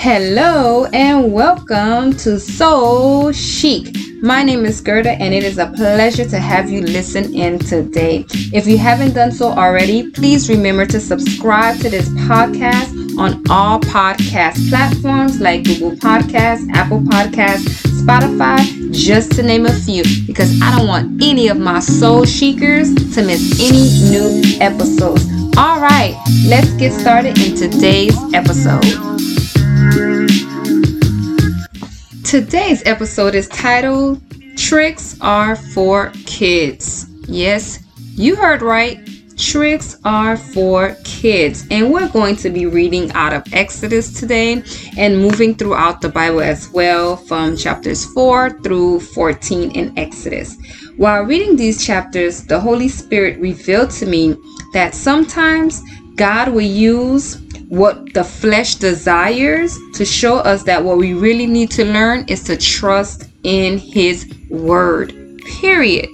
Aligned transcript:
Hello 0.00 0.84
and 0.92 1.32
welcome 1.32 2.12
to 2.18 2.38
Soul 2.38 3.32
Chic. 3.32 3.96
My 4.22 4.44
name 4.44 4.64
is 4.64 4.80
Gerda 4.80 5.10
and 5.10 5.34
it 5.34 5.42
is 5.42 5.58
a 5.58 5.72
pleasure 5.74 6.24
to 6.24 6.38
have 6.38 6.70
you 6.70 6.82
listen 6.82 7.34
in 7.34 7.58
today. 7.58 8.24
If 8.52 8.68
you 8.68 8.78
haven't 8.78 9.14
done 9.14 9.32
so 9.32 9.48
already, 9.48 10.08
please 10.12 10.48
remember 10.48 10.86
to 10.86 11.00
subscribe 11.00 11.80
to 11.80 11.90
this 11.90 12.08
podcast 12.10 13.18
on 13.18 13.42
all 13.50 13.80
podcast 13.80 14.68
platforms 14.68 15.40
like 15.40 15.64
Google 15.64 15.90
Podcasts, 15.96 16.72
Apple 16.74 17.00
Podcasts, 17.00 17.66
Spotify, 18.00 18.92
just 18.92 19.32
to 19.32 19.42
name 19.42 19.66
a 19.66 19.72
few, 19.72 20.04
because 20.28 20.62
I 20.62 20.78
don't 20.78 20.86
want 20.86 21.20
any 21.20 21.48
of 21.48 21.58
my 21.58 21.80
soul 21.80 22.24
shakers 22.24 22.94
to 23.16 23.24
miss 23.24 23.60
any 23.60 24.10
new 24.12 24.60
episodes. 24.60 25.26
All 25.56 25.80
right, 25.80 26.16
let's 26.46 26.70
get 26.74 26.92
started 26.92 27.36
in 27.36 27.56
today's 27.56 28.16
episode. 28.32 29.08
Today's 32.28 32.82
episode 32.84 33.34
is 33.34 33.48
titled 33.48 34.20
Tricks 34.54 35.16
Are 35.22 35.56
for 35.56 36.12
Kids. 36.26 37.06
Yes, 37.26 37.82
you 38.16 38.36
heard 38.36 38.60
right. 38.60 39.00
Tricks 39.38 39.98
are 40.04 40.36
for 40.36 40.94
kids. 41.04 41.66
And 41.70 41.90
we're 41.90 42.10
going 42.10 42.36
to 42.36 42.50
be 42.50 42.66
reading 42.66 43.10
out 43.12 43.32
of 43.32 43.44
Exodus 43.54 44.12
today 44.12 44.62
and 44.98 45.22
moving 45.22 45.54
throughout 45.54 46.02
the 46.02 46.10
Bible 46.10 46.42
as 46.42 46.68
well 46.68 47.16
from 47.16 47.56
chapters 47.56 48.04
4 48.12 48.60
through 48.60 49.00
14 49.00 49.70
in 49.70 49.98
Exodus. 49.98 50.54
While 50.98 51.22
reading 51.22 51.56
these 51.56 51.82
chapters, 51.82 52.44
the 52.44 52.60
Holy 52.60 52.88
Spirit 52.88 53.38
revealed 53.40 53.88
to 53.92 54.04
me 54.04 54.36
that 54.74 54.94
sometimes 54.94 55.82
God 56.16 56.50
will 56.50 56.60
use 56.60 57.36
what 57.68 58.14
the 58.14 58.24
flesh 58.24 58.76
desires 58.76 59.78
to 59.94 60.04
show 60.04 60.38
us 60.38 60.62
that 60.64 60.82
what 60.82 60.96
we 60.96 61.12
really 61.14 61.46
need 61.46 61.70
to 61.72 61.84
learn 61.84 62.24
is 62.28 62.42
to 62.44 62.56
trust 62.56 63.28
in 63.42 63.78
His 63.78 64.32
Word. 64.50 65.14
Period. 65.60 66.08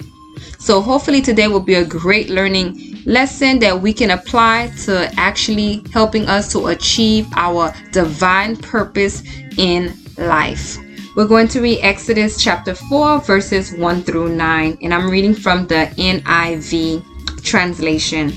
So, 0.59 0.81
hopefully, 0.81 1.21
today 1.21 1.49
will 1.49 1.61
be 1.61 1.75
a 1.75 1.85
great 1.85 2.31
learning 2.31 3.03
lesson 3.05 3.59
that 3.59 3.79
we 3.79 3.93
can 3.93 4.11
apply 4.11 4.73
to 4.85 5.13
actually 5.17 5.85
helping 5.93 6.27
us 6.27 6.51
to 6.53 6.69
achieve 6.69 7.27
our 7.37 7.73
divine 7.93 8.57
purpose 8.57 9.23
in 9.59 9.95
life. 10.17 10.79
We're 11.15 11.29
going 11.29 11.49
to 11.49 11.61
read 11.61 11.81
Exodus 11.83 12.43
chapter 12.43 12.75
4, 12.75 13.21
verses 13.21 13.73
1 13.73 14.03
through 14.03 14.35
9, 14.35 14.79
and 14.83 14.95
I'm 14.95 15.09
reading 15.11 15.35
from 15.35 15.67
the 15.67 15.87
NIV 15.97 17.05
translation. 17.45 18.33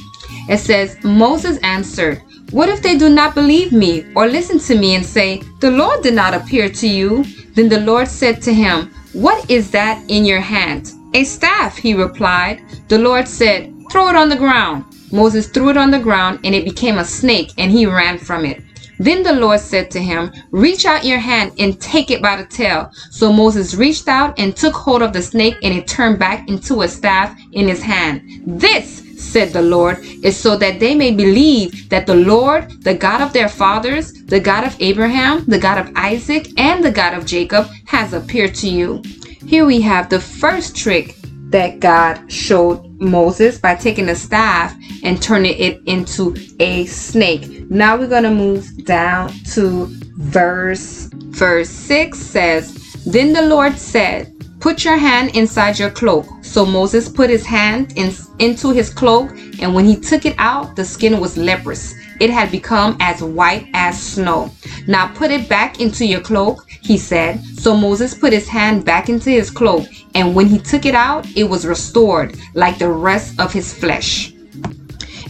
It 0.49 0.59
says, 0.59 1.01
Moses 1.03 1.57
answered, 1.59 2.21
what 2.51 2.69
if 2.69 2.81
they 2.81 2.97
do 2.97 3.09
not 3.09 3.35
believe 3.35 3.73
me 3.73 4.05
or 4.15 4.27
listen 4.27 4.57
to 4.59 4.77
me 4.77 4.95
and 4.95 5.05
say, 5.05 5.41
The 5.59 5.71
Lord 5.71 6.01
did 6.01 6.13
not 6.13 6.33
appear 6.33 6.69
to 6.69 6.87
you? 6.87 7.23
Then 7.55 7.67
the 7.67 7.81
Lord 7.81 8.07
said 8.07 8.41
to 8.43 8.53
him, 8.53 8.93
What 9.13 9.49
is 9.49 9.69
that 9.71 10.03
in 10.09 10.25
your 10.25 10.39
hand? 10.39 10.93
A 11.13 11.23
staff, 11.25 11.75
he 11.75 11.93
replied. 11.93 12.61
The 12.87 12.99
Lord 12.99 13.27
said, 13.27 13.73
Throw 13.91 14.09
it 14.09 14.15
on 14.15 14.29
the 14.29 14.35
ground. 14.35 14.85
Moses 15.11 15.47
threw 15.47 15.69
it 15.69 15.77
on 15.77 15.91
the 15.91 15.99
ground, 15.99 16.39
and 16.43 16.53
it 16.53 16.65
became 16.65 16.97
a 16.97 17.05
snake, 17.05 17.51
and 17.57 17.71
he 17.71 17.85
ran 17.85 18.17
from 18.17 18.45
it. 18.45 18.61
Then 18.99 19.23
the 19.23 19.33
Lord 19.33 19.59
said 19.59 19.91
to 19.91 19.99
him, 20.01 20.31
Reach 20.51 20.85
out 20.85 21.05
your 21.05 21.19
hand 21.19 21.53
and 21.59 21.79
take 21.79 22.11
it 22.11 22.21
by 22.21 22.35
the 22.35 22.45
tail. 22.45 22.91
So 23.11 23.31
Moses 23.31 23.75
reached 23.75 24.07
out 24.07 24.37
and 24.39 24.55
took 24.55 24.73
hold 24.73 25.01
of 25.01 25.13
the 25.13 25.21
snake, 25.21 25.55
and 25.63 25.73
it 25.73 25.87
turned 25.87 26.19
back 26.19 26.47
into 26.49 26.81
a 26.81 26.87
staff 26.87 27.37
in 27.51 27.67
his 27.67 27.81
hand. 27.81 28.41
This 28.45 29.03
said 29.17 29.53
the 29.53 29.61
Lord, 29.61 29.99
is 30.23 30.37
so 30.37 30.55
that 30.57 30.79
they 30.79 30.95
may 30.95 31.11
believe 31.11 31.89
that 31.89 32.05
the 32.05 32.15
Lord, 32.15 32.83
the 32.83 32.93
God 32.93 33.21
of 33.21 33.33
their 33.33 33.49
fathers, 33.49 34.13
the 34.25 34.39
God 34.39 34.63
of 34.63 34.75
Abraham, 34.79 35.45
the 35.45 35.59
God 35.59 35.77
of 35.77 35.91
Isaac, 35.95 36.47
and 36.57 36.83
the 36.83 36.91
God 36.91 37.13
of 37.13 37.25
Jacob, 37.25 37.67
has 37.85 38.13
appeared 38.13 38.55
to 38.55 38.69
you. 38.69 39.01
Here 39.45 39.65
we 39.65 39.81
have 39.81 40.09
the 40.09 40.19
first 40.19 40.75
trick 40.75 41.15
that 41.49 41.79
God 41.79 42.31
showed 42.31 42.85
Moses 42.99 43.57
by 43.57 43.75
taking 43.75 44.09
a 44.09 44.15
staff 44.15 44.75
and 45.03 45.21
turning 45.21 45.57
it 45.57 45.81
into 45.85 46.35
a 46.59 46.85
snake. 46.85 47.69
Now 47.69 47.97
we're 47.97 48.07
going 48.07 48.23
to 48.23 48.31
move 48.31 48.85
down 48.85 49.31
to 49.53 49.87
verse 50.17 51.09
verse 51.13 51.69
6 51.69 52.17
says, 52.19 52.73
"Then 53.05 53.31
the 53.31 53.43
Lord 53.43 53.77
said, 53.77 54.33
Put 54.59 54.83
your 54.83 54.97
hand 54.97 55.35
inside 55.35 55.77
your 55.77 55.91
cloak. 55.91 56.25
So 56.41 56.65
Moses 56.65 57.07
put 57.07 57.29
his 57.29 57.45
hand 57.45 57.93
in, 57.95 58.11
into 58.39 58.71
his 58.71 58.89
cloak, 58.89 59.31
and 59.61 59.73
when 59.73 59.85
he 59.85 59.95
took 59.95 60.25
it 60.25 60.35
out, 60.37 60.75
the 60.75 60.85
skin 60.85 61.19
was 61.19 61.37
leprous. 61.37 61.93
It 62.19 62.29
had 62.29 62.51
become 62.51 62.97
as 62.99 63.21
white 63.21 63.67
as 63.73 64.01
snow. 64.01 64.51
Now 64.87 65.07
put 65.13 65.31
it 65.31 65.47
back 65.47 65.79
into 65.79 66.05
your 66.05 66.21
cloak, 66.21 66.67
he 66.69 66.97
said. 66.97 67.43
So 67.59 67.75
Moses 67.75 68.13
put 68.13 68.33
his 68.33 68.47
hand 68.47 68.85
back 68.85 69.09
into 69.09 69.29
his 69.29 69.49
cloak, 69.49 69.87
and 70.15 70.35
when 70.35 70.47
he 70.47 70.59
took 70.59 70.85
it 70.85 70.95
out, 70.95 71.27
it 71.35 71.43
was 71.43 71.65
restored 71.65 72.37
like 72.53 72.77
the 72.79 72.89
rest 72.89 73.39
of 73.39 73.53
his 73.53 73.73
flesh. 73.73 74.33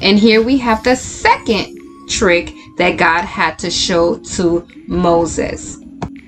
And 0.01 0.19
here 0.19 0.41
we 0.41 0.57
have 0.57 0.83
the 0.83 0.95
second 0.95 1.77
trick 2.07 2.53
that 2.77 2.97
God 2.97 3.25
had 3.25 3.57
to 3.59 3.71
show 3.71 4.17
to 4.19 4.67
Moses. 4.87 5.79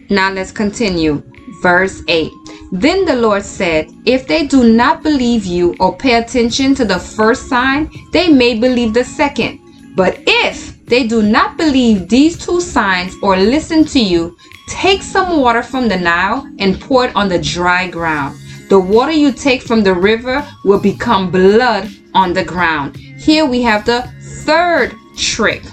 Now 0.09 0.31
let's 0.31 0.51
continue. 0.51 1.21
Verse 1.61 2.01
8. 2.07 2.31
Then 2.71 3.03
the 3.03 3.15
Lord 3.15 3.43
said, 3.43 3.91
If 4.05 4.27
they 4.27 4.45
do 4.45 4.71
not 4.71 5.01
believe 5.01 5.45
you 5.45 5.75
or 5.79 5.97
pay 5.97 6.15
attention 6.15 6.75
to 6.75 6.85
the 6.85 6.99
first 6.99 7.47
sign, 7.47 7.89
they 8.11 8.27
may 8.27 8.59
believe 8.59 8.93
the 8.93 9.03
second. 9.03 9.59
But 9.95 10.19
if 10.27 10.85
they 10.85 11.07
do 11.07 11.23
not 11.23 11.57
believe 11.57 12.07
these 12.07 12.37
two 12.37 12.61
signs 12.61 13.15
or 13.23 13.35
listen 13.37 13.85
to 13.85 13.99
you, 13.99 14.37
take 14.67 15.01
some 15.01 15.41
water 15.41 15.63
from 15.63 15.87
the 15.87 15.97
Nile 15.97 16.47
and 16.59 16.79
pour 16.79 17.05
it 17.05 17.15
on 17.15 17.27
the 17.27 17.39
dry 17.39 17.87
ground. 17.87 18.37
The 18.69 18.79
water 18.79 19.11
you 19.11 19.31
take 19.31 19.63
from 19.63 19.81
the 19.81 19.95
river 19.95 20.47
will 20.63 20.79
become 20.79 21.31
blood 21.31 21.89
on 22.13 22.33
the 22.33 22.43
ground. 22.43 22.95
Here 22.97 23.47
we 23.47 23.63
have 23.63 23.83
the 23.83 24.03
third 24.45 24.95
trick. 25.17 25.63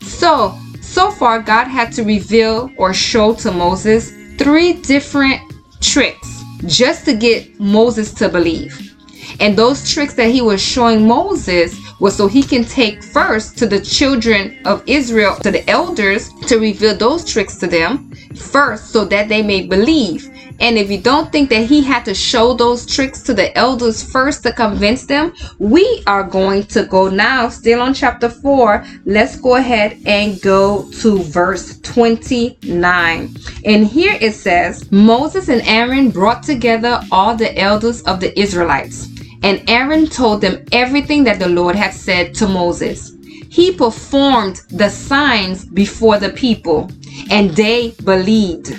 So, 0.00 0.56
so 0.80 1.10
far, 1.10 1.40
God 1.40 1.64
had 1.64 1.90
to 1.94 2.04
reveal 2.04 2.70
or 2.78 2.94
show 2.94 3.34
to 3.34 3.50
Moses 3.50 4.12
three 4.38 4.74
different 4.74 5.42
tricks 5.80 6.35
just 6.66 7.04
to 7.04 7.14
get 7.14 7.58
Moses 7.60 8.12
to 8.14 8.28
believe. 8.28 8.94
And 9.40 9.56
those 9.56 9.90
tricks 9.90 10.14
that 10.14 10.30
he 10.30 10.40
was 10.40 10.62
showing 10.62 11.06
Moses 11.06 11.78
was 12.00 12.16
so 12.16 12.26
he 12.26 12.42
can 12.42 12.64
take 12.64 13.02
first 13.02 13.58
to 13.58 13.66
the 13.66 13.80
children 13.80 14.58
of 14.64 14.82
Israel, 14.86 15.36
to 15.36 15.50
the 15.50 15.68
elders, 15.68 16.32
to 16.46 16.58
reveal 16.58 16.96
those 16.96 17.24
tricks 17.24 17.56
to 17.56 17.66
them 17.66 18.12
first 18.34 18.90
so 18.90 19.04
that 19.04 19.28
they 19.28 19.42
may 19.42 19.66
believe. 19.66 20.30
And 20.60 20.78
if 20.78 20.90
you 20.90 20.98
don't 20.98 21.30
think 21.30 21.50
that 21.50 21.66
he 21.66 21.82
had 21.82 22.04
to 22.06 22.14
show 22.14 22.54
those 22.54 22.86
tricks 22.86 23.22
to 23.24 23.34
the 23.34 23.56
elders 23.56 24.02
first 24.02 24.42
to 24.44 24.52
convince 24.52 25.04
them, 25.04 25.34
we 25.58 26.02
are 26.06 26.22
going 26.22 26.64
to 26.64 26.84
go 26.84 27.08
now, 27.08 27.48
still 27.48 27.82
on 27.82 27.92
chapter 27.92 28.28
4. 28.28 28.84
Let's 29.04 29.36
go 29.38 29.56
ahead 29.56 29.98
and 30.06 30.40
go 30.40 30.90
to 31.00 31.22
verse 31.24 31.78
29. 31.80 33.36
And 33.64 33.86
here 33.86 34.16
it 34.20 34.32
says 34.32 34.90
Moses 34.90 35.48
and 35.48 35.62
Aaron 35.62 36.10
brought 36.10 36.42
together 36.42 37.00
all 37.10 37.36
the 37.36 37.56
elders 37.58 38.02
of 38.02 38.20
the 38.20 38.38
Israelites. 38.38 39.15
And 39.46 39.62
Aaron 39.70 40.08
told 40.08 40.40
them 40.40 40.64
everything 40.72 41.22
that 41.22 41.38
the 41.38 41.48
Lord 41.48 41.76
had 41.76 41.94
said 41.94 42.34
to 42.34 42.48
Moses. 42.48 43.12
He 43.48 43.72
performed 43.72 44.56
the 44.70 44.88
signs 44.88 45.64
before 45.64 46.18
the 46.18 46.30
people, 46.30 46.90
and 47.30 47.50
they 47.50 47.92
believed. 48.02 48.74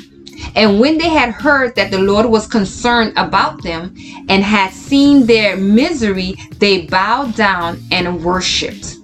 And 0.58 0.82
when 0.82 0.98
they 0.98 1.08
had 1.08 1.32
heard 1.32 1.74
that 1.78 1.90
the 1.90 2.00
Lord 2.00 2.26
was 2.26 2.48
concerned 2.48 3.14
about 3.16 3.64
them 3.64 3.96
and 4.28 4.44
had 4.44 4.74
seen 4.74 5.26
their 5.26 5.56
misery, 5.56 6.36
they 6.58 6.86
bowed 6.88 7.34
down 7.36 7.82
and 7.90 8.22
worshiped. 8.22 8.98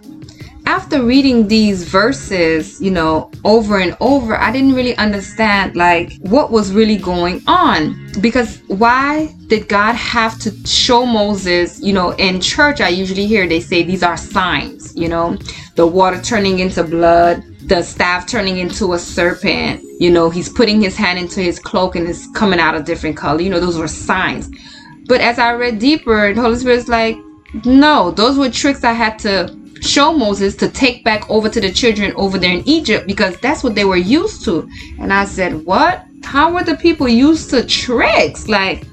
After 0.66 1.04
reading 1.04 1.48
these 1.50 1.84
verses, 1.84 2.80
you 2.82 2.90
know, 2.90 3.30
over 3.44 3.80
and 3.80 3.98
over, 4.00 4.38
I 4.38 4.52
didn't 4.52 4.74
really 4.74 4.96
understand 4.96 5.76
like 5.76 6.14
what 6.22 6.52
was 6.52 6.72
really 6.72 6.96
going 6.96 7.42
on. 7.48 8.00
Because 8.22 8.62
why 8.68 9.36
did 9.48 9.68
God 9.68 9.94
have 9.96 10.40
to 10.40 10.52
show 10.66 11.06
Moses, 11.06 11.82
you 11.82 11.92
know, 11.92 12.12
in 12.12 12.40
church 12.40 12.80
I 12.80 12.90
usually 12.90 13.28
hear 13.28 13.48
they 13.48 13.60
say 13.60 13.84
these 13.84 14.04
are 14.04 14.16
signs, 14.16 14.96
you 14.96 15.10
know, 15.10 15.38
the 15.76 15.86
water 15.86 16.22
turning 16.22 16.60
into 16.60 16.84
blood, 16.84 17.44
the 17.68 17.82
staff 17.82 18.26
turning 18.26 18.60
into 18.60 18.94
a 18.94 19.00
serpent. 19.00 19.82
You 20.00 20.12
know, 20.12 20.30
he's 20.30 20.50
putting 20.50 20.82
his 20.82 20.96
hand 20.96 21.20
into 21.20 21.42
his 21.42 21.60
cloak 21.60 21.96
and 21.96 22.08
it's 22.08 22.28
coming 22.32 22.60
out 22.60 22.76
a 22.76 22.82
different 22.82 23.18
color. 23.18 23.42
You 23.42 23.50
know, 23.50 23.60
those 23.60 23.78
were 23.78 23.88
signs. 23.88 24.50
But 25.08 25.20
as 25.20 25.40
I 25.40 25.54
read 25.54 25.80
deeper, 25.80 26.34
the 26.34 26.42
Holy 26.42 26.56
Spirit's 26.58 26.88
like, 26.88 27.18
no, 27.66 28.12
those 28.12 28.38
were 28.38 28.50
tricks 28.50 28.84
I 28.84 28.94
had 28.94 29.20
to 29.20 29.63
show 29.94 30.12
Moses 30.12 30.56
to 30.56 30.68
take 30.70 31.04
back 31.04 31.30
over 31.30 31.48
to 31.50 31.62
the 31.62 31.72
children 31.72 32.14
over 32.16 32.40
there 32.40 32.52
in 32.52 32.68
Egypt 32.68 33.06
because 33.06 33.38
that's 33.42 33.64
what 33.64 33.76
they 33.76 33.86
were 33.86 34.04
used 34.20 34.44
to. 34.46 34.68
And 35.00 35.14
I 35.14 35.26
said, 35.26 35.66
what? 35.66 36.06
How 36.24 36.52
were 36.52 36.64
the 36.64 36.78
people 36.78 37.08
used 37.08 37.52
to 37.52 37.64
tricks? 37.64 38.48
Like, 38.48 38.88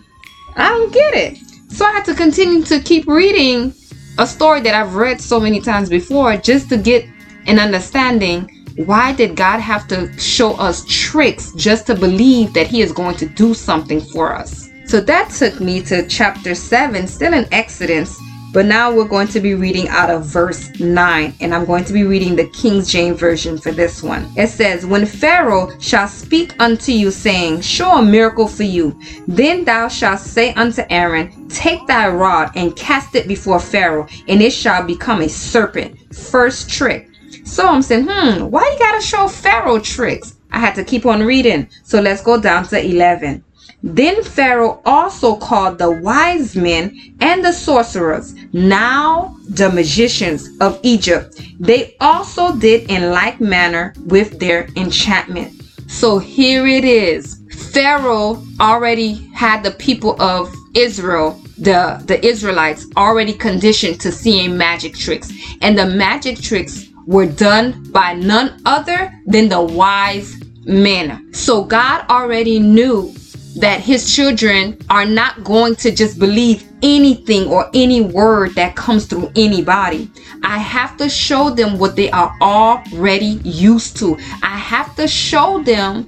I 0.56 0.69
don't 0.69 0.93
get 0.93 1.14
it. 1.14 1.38
So 1.70 1.87
I 1.87 1.93
had 1.93 2.05
to 2.05 2.14
continue 2.14 2.62
to 2.64 2.81
keep 2.81 3.06
reading 3.06 3.73
a 4.19 4.26
story 4.26 4.61
that 4.61 4.75
I've 4.75 4.97
read 4.97 5.20
so 5.20 5.41
many 5.41 5.61
times 5.61 5.88
before 5.88 6.37
just 6.37 6.69
to 6.69 6.76
get 6.76 7.06
an 7.46 7.58
understanding 7.58 8.49
Why 8.76 9.12
did 9.12 9.37
God 9.37 9.61
have 9.61 9.87
to 9.88 10.12
show 10.19 10.55
us 10.55 10.85
tricks 10.88 11.53
just 11.55 11.87
to 11.88 11.94
believe 11.94 12.55
that 12.55 12.67
He 12.67 12.81
is 12.81 12.93
going 12.93 13.17
to 13.17 13.26
do 13.26 13.53
something 13.53 14.00
for 14.00 14.35
us? 14.35 14.70
So 14.87 15.00
that 15.03 15.31
took 15.31 15.61
me 15.61 15.82
to 15.82 16.06
chapter 16.08 16.55
7, 16.55 17.06
still 17.06 17.35
in 17.35 17.46
Exodus, 17.53 18.19
but 18.52 18.67
now 18.67 18.93
we're 18.93 19.08
going 19.08 19.29
to 19.29 19.41
be 19.41 19.55
reading 19.55 19.88
out 19.88 20.11
of 20.11 20.26
verse 20.26 20.70
9, 20.81 21.35
and 21.41 21.55
I'm 21.55 21.64
going 21.64 21.85
to 21.85 21.93
be 21.93 22.05
reading 22.05 22.35
the 22.35 22.49
King 22.49 22.82
James 22.82 23.19
Version 23.19 23.58
for 23.58 23.70
this 23.70 24.02
one. 24.02 24.29
It 24.37 24.49
says, 24.49 24.85
When 24.85 25.06
Pharaoh 25.06 25.70
shall 25.79 26.08
speak 26.08 26.61
unto 26.61 26.93
you, 26.93 27.11
saying, 27.11 27.61
Show 27.61 27.99
a 27.99 28.02
miracle 28.05 28.49
for 28.49 28.64
you, 28.64 28.99
then 29.29 29.64
thou 29.64 29.88
shalt 29.88 30.20
say 30.20 30.52
unto 30.55 30.82
Aaron, 30.91 31.49
Take 31.49 31.87
thy 31.87 32.08
rod 32.08 32.50
and 32.56 32.75
cast 32.75 33.14
it 33.14 33.29
before 33.29 33.61
Pharaoh, 33.61 34.08
and 34.29 34.43
it 34.43 34.53
shall 34.53 34.85
become 34.85 35.20
a 35.23 35.29
serpent. 35.29 36.14
First 36.14 36.69
trick. 36.69 37.08
So 37.44 37.67
I'm 37.67 37.82
saying, 37.82 38.06
hmm, 38.08 38.44
why 38.44 38.62
you 38.62 38.79
gotta 38.79 39.03
show 39.03 39.29
Pharaoh 39.29 39.79
tricks? 39.81 40.37
I 40.53 40.58
had 40.58 40.75
to 40.75 40.85
keep 40.85 41.06
on 41.06 41.23
reading. 41.23 41.69
So 41.85 42.00
let's 42.00 42.23
go 42.23 42.41
down 42.41 42.64
to 42.69 42.85
11. 42.85 43.44
Then 43.82 44.23
Pharaoh 44.23 44.82
also 44.85 45.37
called 45.37 45.79
the 45.79 45.91
wise 45.91 46.55
men 46.55 47.17
and 47.21 47.44
the 47.44 47.53
sorcerers, 47.53 48.35
now 48.53 49.37
the 49.49 49.71
magicians 49.71 50.49
of 50.61 50.79
Egypt. 50.82 51.41
They 51.59 51.97
also 52.00 52.56
did 52.56 52.91
in 52.91 53.11
like 53.11 53.41
manner 53.41 53.94
with 54.06 54.38
their 54.38 54.69
enchantment. 54.77 55.62
So 55.88 56.19
here 56.19 56.67
it 56.67 56.85
is. 56.85 57.41
Pharaoh 57.73 58.43
already 58.61 59.29
had 59.35 59.62
the 59.62 59.73
people 59.73 60.21
of 60.21 60.55
Israel, 60.75 61.41
the, 61.59 62.03
the 62.06 62.25
Israelites, 62.25 62.87
already 62.97 63.32
conditioned 63.32 64.00
to 64.00 64.12
seeing 64.12 64.56
magic 64.56 64.94
tricks. 64.94 65.32
And 65.62 65.77
the 65.77 65.87
magic 65.87 66.41
tricks 66.41 66.88
were 67.06 67.27
done 67.27 67.91
by 67.91 68.15
none 68.15 68.61
other 68.67 69.12
than 69.27 69.49
the 69.49 69.61
wise 69.61 70.37
men. 70.65 71.32
So 71.32 71.65
God 71.65 72.05
already 72.09 72.59
knew 72.59 73.12
that 73.60 73.80
his 73.80 74.14
children 74.14 74.78
are 74.88 75.04
not 75.04 75.44
going 75.44 75.74
to 75.76 75.90
just 75.90 76.18
believe 76.18 76.66
anything 76.82 77.46
or 77.48 77.70
any 77.74 78.00
word 78.00 78.54
that 78.54 78.74
comes 78.74 79.06
through 79.06 79.30
anybody. 79.36 80.10
I 80.42 80.58
have 80.58 80.96
to 80.96 81.08
show 81.08 81.50
them 81.50 81.78
what 81.78 81.94
they 81.94 82.10
are 82.10 82.34
already 82.40 83.38
used 83.44 83.98
to. 83.98 84.16
I 84.42 84.56
have 84.56 84.96
to 84.96 85.06
show 85.06 85.62
them 85.62 86.04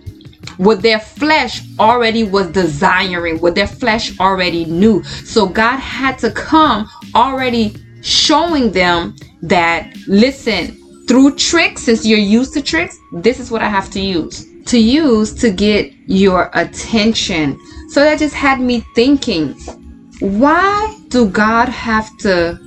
what 0.56 0.81
their 0.82 0.99
flesh 0.99 1.62
already 1.78 2.25
was 2.25 2.49
desiring, 2.49 3.38
what 3.40 3.54
their 3.54 3.66
flesh 3.66 4.19
already 4.19 4.64
knew. 4.64 5.02
So 5.04 5.46
God 5.46 5.76
had 5.76 6.19
to 6.20 6.31
come 6.31 6.88
already 7.14 7.76
showing 8.00 8.72
them 8.72 9.14
that, 9.43 9.94
listen, 10.06 10.78
through 11.06 11.37
tricks, 11.37 11.82
since 11.82 12.06
you're 12.06 12.19
used 12.19 12.54
to 12.54 12.62
tricks, 12.62 12.96
this 13.12 13.38
is 13.38 13.50
what 13.50 13.60
I 13.60 13.69
have 13.69 13.90
to 13.90 14.00
use 14.00 14.51
to 14.67 14.79
use 14.79 15.32
to 15.35 15.50
get 15.50 15.93
your 16.06 16.50
attention. 16.55 17.59
So 17.88 18.00
that 18.00 18.19
just 18.19 18.35
had 18.35 18.61
me 18.61 18.85
thinking, 18.94 19.55
why 20.20 20.99
do 21.09 21.29
God 21.29 21.69
have 21.69 22.17
to 22.19 22.59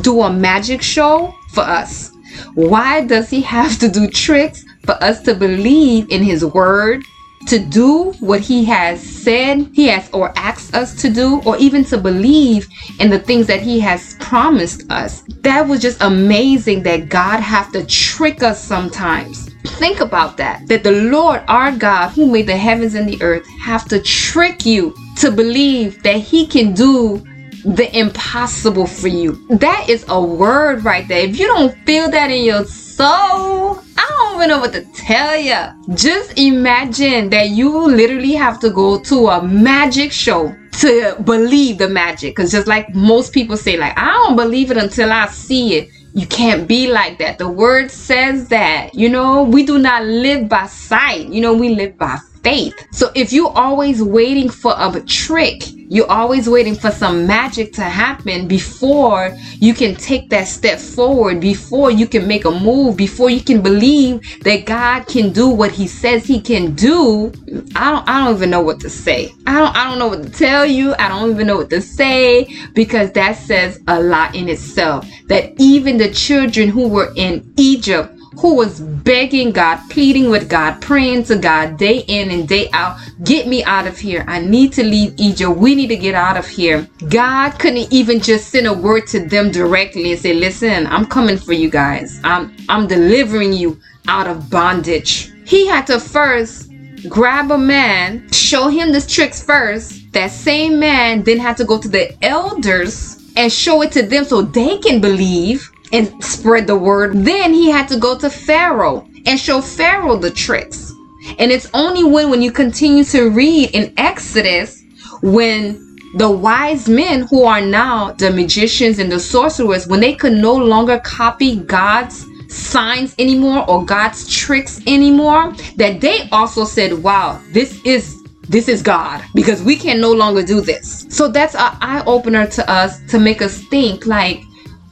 do 0.00 0.22
a 0.22 0.32
magic 0.32 0.82
show 0.82 1.34
for 1.52 1.62
us? 1.62 2.10
Why 2.54 3.04
does 3.04 3.30
he 3.30 3.40
have 3.42 3.78
to 3.78 3.88
do 3.88 4.08
tricks 4.08 4.64
for 4.84 4.92
us 5.02 5.22
to 5.22 5.34
believe 5.34 6.10
in 6.10 6.22
his 6.22 6.44
word, 6.44 7.02
to 7.48 7.58
do 7.58 8.12
what 8.20 8.40
he 8.40 8.64
has 8.64 9.00
said 9.00 9.68
he 9.72 9.86
has 9.88 10.08
or 10.12 10.32
asked 10.36 10.74
us 10.74 10.94
to 11.02 11.10
do, 11.10 11.40
or 11.44 11.56
even 11.58 11.84
to 11.84 11.98
believe 11.98 12.68
in 13.00 13.10
the 13.10 13.18
things 13.18 13.46
that 13.46 13.60
he 13.60 13.80
has 13.80 14.16
promised 14.20 14.90
us? 14.90 15.22
That 15.40 15.68
was 15.68 15.80
just 15.80 16.02
amazing 16.02 16.82
that 16.84 17.08
God 17.08 17.40
have 17.40 17.72
to 17.72 17.84
trick 17.86 18.42
us 18.42 18.62
sometimes 18.62 19.51
Think 19.82 19.98
about 19.98 20.36
that. 20.36 20.68
That 20.68 20.84
the 20.84 20.92
Lord 20.92 21.42
our 21.48 21.72
God, 21.72 22.10
who 22.10 22.30
made 22.30 22.46
the 22.46 22.56
heavens 22.56 22.94
and 22.94 23.08
the 23.08 23.20
earth, 23.20 23.44
have 23.60 23.84
to 23.86 24.00
trick 24.00 24.64
you 24.64 24.94
to 25.16 25.32
believe 25.32 26.04
that 26.04 26.18
He 26.18 26.46
can 26.46 26.72
do 26.72 27.16
the 27.64 27.90
impossible 27.92 28.86
for 28.86 29.08
you. 29.08 29.44
That 29.48 29.88
is 29.88 30.04
a 30.06 30.22
word 30.22 30.84
right 30.84 31.08
there. 31.08 31.26
If 31.26 31.36
you 31.36 31.48
don't 31.48 31.76
feel 31.84 32.08
that 32.12 32.30
in 32.30 32.44
your 32.44 32.64
soul, 32.64 33.82
I 33.98 34.06
don't 34.08 34.36
even 34.36 34.50
know 34.50 34.60
what 34.60 34.72
to 34.74 34.84
tell 34.94 35.36
you. 35.36 35.96
Just 35.96 36.38
imagine 36.38 37.30
that 37.30 37.48
you 37.48 37.76
literally 37.84 38.34
have 38.34 38.60
to 38.60 38.70
go 38.70 39.00
to 39.00 39.30
a 39.30 39.42
magic 39.42 40.12
show 40.12 40.54
to 40.78 41.16
believe 41.24 41.78
the 41.78 41.88
magic. 41.88 42.36
Because 42.36 42.52
just 42.52 42.68
like 42.68 42.94
most 42.94 43.32
people 43.32 43.56
say, 43.56 43.76
like, 43.76 43.98
I 43.98 44.12
don't 44.12 44.36
believe 44.36 44.70
it 44.70 44.76
until 44.76 45.10
I 45.10 45.26
see 45.26 45.74
it 45.74 45.88
you 46.14 46.26
can't 46.26 46.68
be 46.68 46.92
like 46.92 47.18
that. 47.18 47.38
The 47.38 47.48
word 47.48 47.90
says 47.90 48.48
that, 48.48 48.94
you 48.94 49.08
know, 49.08 49.44
we 49.44 49.64
do 49.64 49.78
not 49.78 50.04
live 50.04 50.48
by 50.48 50.66
sight, 50.66 51.28
you 51.28 51.40
know, 51.40 51.54
we 51.54 51.74
live 51.74 51.96
by 51.98 52.18
faith. 52.42 52.74
So 52.92 53.10
if 53.14 53.32
you're 53.32 53.52
always 53.56 54.02
waiting 54.02 54.48
for 54.48 54.74
a 54.76 55.00
trick, 55.02 55.62
you're 55.92 56.10
always 56.10 56.48
waiting 56.48 56.74
for 56.74 56.90
some 56.90 57.26
magic 57.26 57.74
to 57.74 57.82
happen 57.82 58.48
before 58.48 59.36
you 59.56 59.74
can 59.74 59.94
take 59.94 60.30
that 60.30 60.48
step 60.48 60.78
forward, 60.78 61.38
before 61.38 61.90
you 61.90 62.06
can 62.06 62.26
make 62.26 62.46
a 62.46 62.50
move, 62.50 62.96
before 62.96 63.28
you 63.28 63.42
can 63.42 63.60
believe 63.60 64.42
that 64.42 64.64
God 64.64 65.06
can 65.06 65.32
do 65.32 65.48
what 65.50 65.70
he 65.70 65.86
says 65.86 66.24
he 66.24 66.40
can 66.40 66.74
do. 66.74 67.30
I 67.76 67.90
don't 67.90 68.08
I 68.08 68.24
don't 68.24 68.36
even 68.36 68.48
know 68.48 68.62
what 68.62 68.80
to 68.80 68.88
say. 68.88 69.32
I 69.46 69.58
don't 69.58 69.76
I 69.76 69.88
don't 69.88 69.98
know 69.98 70.08
what 70.08 70.22
to 70.22 70.30
tell 70.30 70.64
you. 70.64 70.94
I 70.98 71.08
don't 71.08 71.30
even 71.30 71.46
know 71.46 71.58
what 71.58 71.68
to 71.70 71.82
say 71.82 72.48
because 72.72 73.12
that 73.12 73.36
says 73.36 73.78
a 73.86 74.00
lot 74.00 74.34
in 74.34 74.48
itself. 74.48 75.06
That 75.26 75.52
even 75.58 75.98
the 75.98 76.10
children 76.10 76.70
who 76.70 76.88
were 76.88 77.12
in 77.16 77.52
Egypt 77.58 78.18
who 78.38 78.54
was 78.54 78.80
begging 78.80 79.52
God, 79.52 79.78
pleading 79.90 80.30
with 80.30 80.48
God, 80.48 80.80
praying 80.80 81.24
to 81.24 81.36
God 81.36 81.78
day 81.78 81.98
in 82.08 82.30
and 82.30 82.48
day 82.48 82.68
out, 82.72 82.98
get 83.24 83.46
me 83.46 83.62
out 83.64 83.86
of 83.86 83.98
here. 83.98 84.24
I 84.28 84.40
need 84.40 84.72
to 84.74 84.84
leave 84.84 85.14
Egypt. 85.18 85.56
We 85.56 85.74
need 85.74 85.88
to 85.88 85.96
get 85.96 86.14
out 86.14 86.36
of 86.36 86.46
here. 86.46 86.88
God 87.08 87.50
couldn't 87.58 87.92
even 87.92 88.20
just 88.20 88.48
send 88.48 88.66
a 88.66 88.72
word 88.72 89.06
to 89.08 89.20
them 89.20 89.50
directly 89.50 90.12
and 90.12 90.20
say, 90.20 90.34
listen, 90.34 90.86
I'm 90.86 91.06
coming 91.06 91.36
for 91.36 91.52
you 91.52 91.70
guys. 91.70 92.20
I'm, 92.24 92.54
I'm 92.68 92.86
delivering 92.86 93.52
you 93.52 93.78
out 94.08 94.26
of 94.26 94.50
bondage. 94.50 95.32
He 95.44 95.66
had 95.66 95.86
to 95.88 96.00
first 96.00 96.70
grab 97.08 97.50
a 97.50 97.58
man, 97.58 98.30
show 98.32 98.68
him 98.68 98.92
the 98.92 99.00
tricks 99.00 99.42
first. 99.42 100.12
That 100.12 100.30
same 100.30 100.78
man 100.78 101.22
then 101.22 101.38
had 101.38 101.56
to 101.56 101.64
go 101.64 101.80
to 101.80 101.88
the 101.88 102.14
elders 102.24 103.18
and 103.36 103.52
show 103.52 103.82
it 103.82 103.92
to 103.92 104.02
them 104.02 104.24
so 104.24 104.42
they 104.42 104.78
can 104.78 105.00
believe 105.00 105.71
and 105.92 106.22
spread 106.24 106.66
the 106.66 106.76
word. 106.76 107.12
Then 107.14 107.52
he 107.52 107.70
had 107.70 107.88
to 107.88 107.98
go 107.98 108.18
to 108.18 108.30
Pharaoh 108.30 109.06
and 109.26 109.38
show 109.38 109.60
Pharaoh 109.60 110.16
the 110.16 110.30
tricks. 110.30 110.92
And 111.38 111.52
it's 111.52 111.68
only 111.74 112.04
when 112.04 112.30
when 112.30 112.42
you 112.42 112.50
continue 112.50 113.04
to 113.04 113.30
read 113.30 113.70
in 113.70 113.92
Exodus 113.96 114.82
when 115.22 115.96
the 116.16 116.30
wise 116.30 116.88
men 116.88 117.22
who 117.22 117.44
are 117.44 117.60
now 117.60 118.12
the 118.12 118.30
magicians 118.30 118.98
and 118.98 119.10
the 119.10 119.20
sorcerers 119.20 119.86
when 119.86 120.00
they 120.00 120.14
could 120.14 120.32
no 120.32 120.54
longer 120.54 120.98
copy 121.00 121.56
God's 121.56 122.26
signs 122.48 123.14
anymore 123.18 123.68
or 123.70 123.84
God's 123.84 124.28
tricks 124.28 124.80
anymore 124.86 125.54
that 125.76 126.02
they 126.02 126.28
also 126.30 126.64
said 126.64 126.92
wow 126.92 127.40
this 127.52 127.80
is 127.84 128.22
this 128.48 128.68
is 128.68 128.82
God 128.82 129.24
because 129.34 129.62
we 129.62 129.76
can 129.76 130.00
no 130.00 130.12
longer 130.12 130.42
do 130.42 130.60
this. 130.60 131.06
So 131.08 131.28
that's 131.28 131.54
an 131.54 131.76
eye 131.80 132.02
opener 132.06 132.46
to 132.48 132.70
us 132.70 133.00
to 133.08 133.18
make 133.18 133.40
us 133.40 133.62
think 133.68 134.04
like 134.04 134.42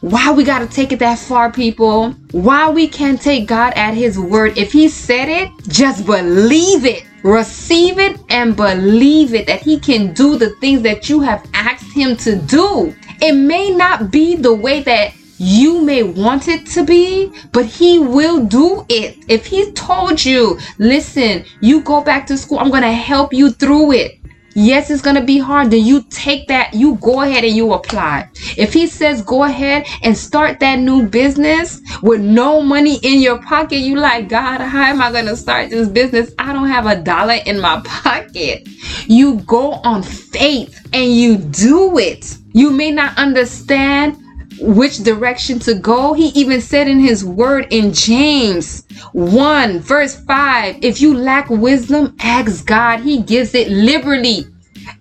why 0.00 0.32
we 0.32 0.44
got 0.44 0.60
to 0.60 0.66
take 0.66 0.92
it 0.92 0.98
that 1.00 1.18
far, 1.18 1.52
people? 1.52 2.12
Why 2.32 2.70
we 2.70 2.88
can't 2.88 3.20
take 3.20 3.46
God 3.46 3.74
at 3.76 3.92
His 3.92 4.18
word? 4.18 4.56
If 4.56 4.72
He 4.72 4.88
said 4.88 5.28
it, 5.28 5.50
just 5.68 6.06
believe 6.06 6.86
it. 6.86 7.04
Receive 7.22 7.98
it 7.98 8.18
and 8.30 8.56
believe 8.56 9.34
it 9.34 9.46
that 9.46 9.60
He 9.60 9.78
can 9.78 10.14
do 10.14 10.38
the 10.38 10.50
things 10.56 10.82
that 10.82 11.10
you 11.10 11.20
have 11.20 11.46
asked 11.52 11.94
Him 11.94 12.16
to 12.18 12.36
do. 12.36 12.94
It 13.20 13.32
may 13.32 13.70
not 13.70 14.10
be 14.10 14.36
the 14.36 14.54
way 14.54 14.82
that 14.82 15.12
you 15.36 15.80
may 15.80 16.02
want 16.02 16.48
it 16.48 16.66
to 16.66 16.84
be, 16.84 17.32
but 17.52 17.64
he 17.64 17.98
will 17.98 18.44
do 18.44 18.84
it. 18.90 19.16
If 19.26 19.46
he 19.46 19.72
told 19.72 20.22
you, 20.22 20.58
listen, 20.78 21.46
you 21.62 21.80
go 21.80 22.02
back 22.02 22.26
to 22.26 22.36
school, 22.36 22.58
I'm 22.58 22.68
going 22.68 22.82
to 22.82 22.92
help 22.92 23.32
you 23.32 23.50
through 23.50 23.92
it. 23.92 24.19
Yes, 24.54 24.90
it's 24.90 25.02
to 25.02 25.22
be 25.22 25.38
hard. 25.38 25.70
Then 25.70 25.84
you 25.84 26.02
take 26.10 26.48
that, 26.48 26.74
you 26.74 26.96
go 26.96 27.22
ahead 27.22 27.44
and 27.44 27.54
you 27.54 27.72
apply. 27.72 28.28
If 28.56 28.72
he 28.72 28.86
says 28.86 29.22
go 29.22 29.44
ahead 29.44 29.86
and 30.02 30.16
start 30.16 30.60
that 30.60 30.78
new 30.80 31.06
business 31.06 31.80
with 32.02 32.20
no 32.20 32.60
money 32.60 32.98
in 33.02 33.20
your 33.20 33.40
pocket, 33.42 33.78
you 33.78 33.96
like, 33.96 34.28
God, 34.28 34.60
how 34.60 34.82
am 34.82 35.00
I 35.00 35.10
to 35.22 35.36
start 35.36 35.70
this 35.70 35.88
business? 35.88 36.32
I 36.38 36.52
don't 36.52 36.68
have 36.68 36.86
a 36.86 37.00
dollar 37.00 37.38
in 37.46 37.60
my 37.60 37.80
pocket. 37.84 38.68
You 39.06 39.40
go 39.42 39.72
on 39.84 40.02
faith 40.02 40.88
and 40.92 41.14
you 41.14 41.36
do 41.38 41.98
it. 41.98 42.36
You 42.52 42.70
may 42.70 42.90
not 42.90 43.16
understand 43.16 44.16
which 44.60 44.98
direction 44.98 45.58
to 45.60 45.74
go. 45.74 46.12
He 46.12 46.28
even 46.28 46.60
said 46.60 46.88
in 46.88 47.00
his 47.00 47.24
word 47.24 47.66
in 47.70 47.92
James 47.92 48.84
1, 49.12 49.80
verse 49.80 50.16
5 50.24 50.82
if 50.82 51.00
you 51.00 51.16
lack 51.16 51.50
wisdom, 51.50 52.16
ask 52.20 52.66
God. 52.66 53.00
He 53.00 53.22
gives 53.22 53.54
it 53.54 53.68
liberally. 53.68 54.46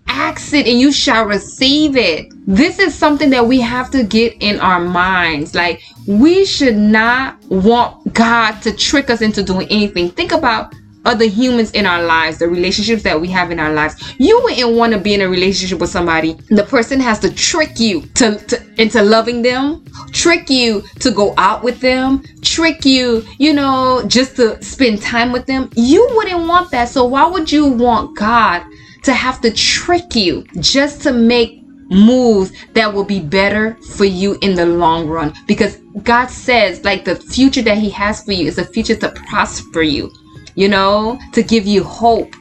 Ask 0.08 0.54
it 0.54 0.68
and 0.68 0.80
you 0.80 0.92
shall 0.92 1.26
receive 1.26 1.96
it. 1.96 2.34
This 2.48 2.80
is 2.80 2.96
something 2.96 3.30
that 3.30 3.46
we 3.46 3.62
have 3.62 3.92
to 3.92 4.04
get 4.04 4.36
in 4.42 4.60
our 4.60 4.80
minds. 4.80 5.56
Like, 5.56 5.82
we 6.08 6.46
should 6.46 6.76
not 6.76 7.40
want 7.46 8.14
God 8.14 8.60
to 8.64 8.76
trick 8.76 9.10
us 9.10 9.22
into 9.22 9.44
doing 9.44 9.68
anything. 9.70 10.10
Think 10.10 10.32
about 10.32 10.74
other 11.06 11.26
humans 11.26 11.72
in 11.72 11.86
our 11.86 12.04
lives, 12.04 12.40
the 12.40 12.48
relationships 12.48 13.04
that 13.04 13.20
we 13.20 13.28
have 13.30 13.52
in 13.52 13.60
our 13.60 13.74
lives. 13.74 14.14
You 14.18 14.40
wouldn't 14.44 14.76
want 14.76 14.94
to 14.94 15.00
be 15.00 15.14
in 15.14 15.22
a 15.22 15.30
relationship 15.30 15.80
with 15.80 15.90
somebody. 15.90 16.34
The 16.50 16.64
person 16.64 17.00
has 17.00 17.20
to 17.20 17.34
trick 17.34 17.80
you 17.80 18.02
to, 18.16 18.38
to 18.38 18.82
into 18.82 19.02
loving 19.02 19.42
them, 19.42 19.86
trick 20.12 20.50
you 20.50 20.84
to 21.00 21.12
go 21.12 21.34
out 21.38 21.64
with 21.64 21.80
them, 21.80 22.24
trick 22.42 22.86
you, 22.86 23.26
you 23.38 23.54
know, 23.54 24.04
just 24.08 24.36
to 24.38 24.62
spend 24.64 25.02
time 25.02 25.32
with 25.32 25.46
them. 25.46 25.70
You 25.76 26.08
wouldn't 26.16 26.48
want 26.48 26.72
that. 26.72 26.90
So 26.90 27.06
why 27.06 27.26
would 27.26 27.52
you 27.52 27.68
want 27.68 28.18
God 28.18 28.64
to 29.04 29.14
have 29.14 29.42
to 29.42 29.52
trick 29.52 30.16
you 30.16 30.44
just 30.60 31.02
to 31.04 31.14
make 31.14 31.64
moves 31.92 32.52
that 32.74 32.94
will 32.94 33.04
be 33.04 33.20
better 33.20 33.76
for 33.96 34.06
you 34.06 34.38
in 34.42 34.54
the 34.54 34.66
long 34.66 35.08
run 35.08 35.34
because 35.48 35.78
God 36.04 36.28
says 36.28 36.84
like 36.84 37.04
the 37.04 37.16
future 37.16 37.64
that 37.64 37.80
he 37.80 37.90
has 37.90 38.24
for 38.24 38.32
you 38.32 38.46
is 38.46 38.60
a 38.60 38.66
future 38.66 38.96
to 38.98 39.10
prosper 39.10 39.82
you 39.82 40.12
you 40.56 40.70
know, 40.70 41.20
to 41.34 41.44
give 41.44 41.66
you 41.66 41.84
hope. 41.84 42.34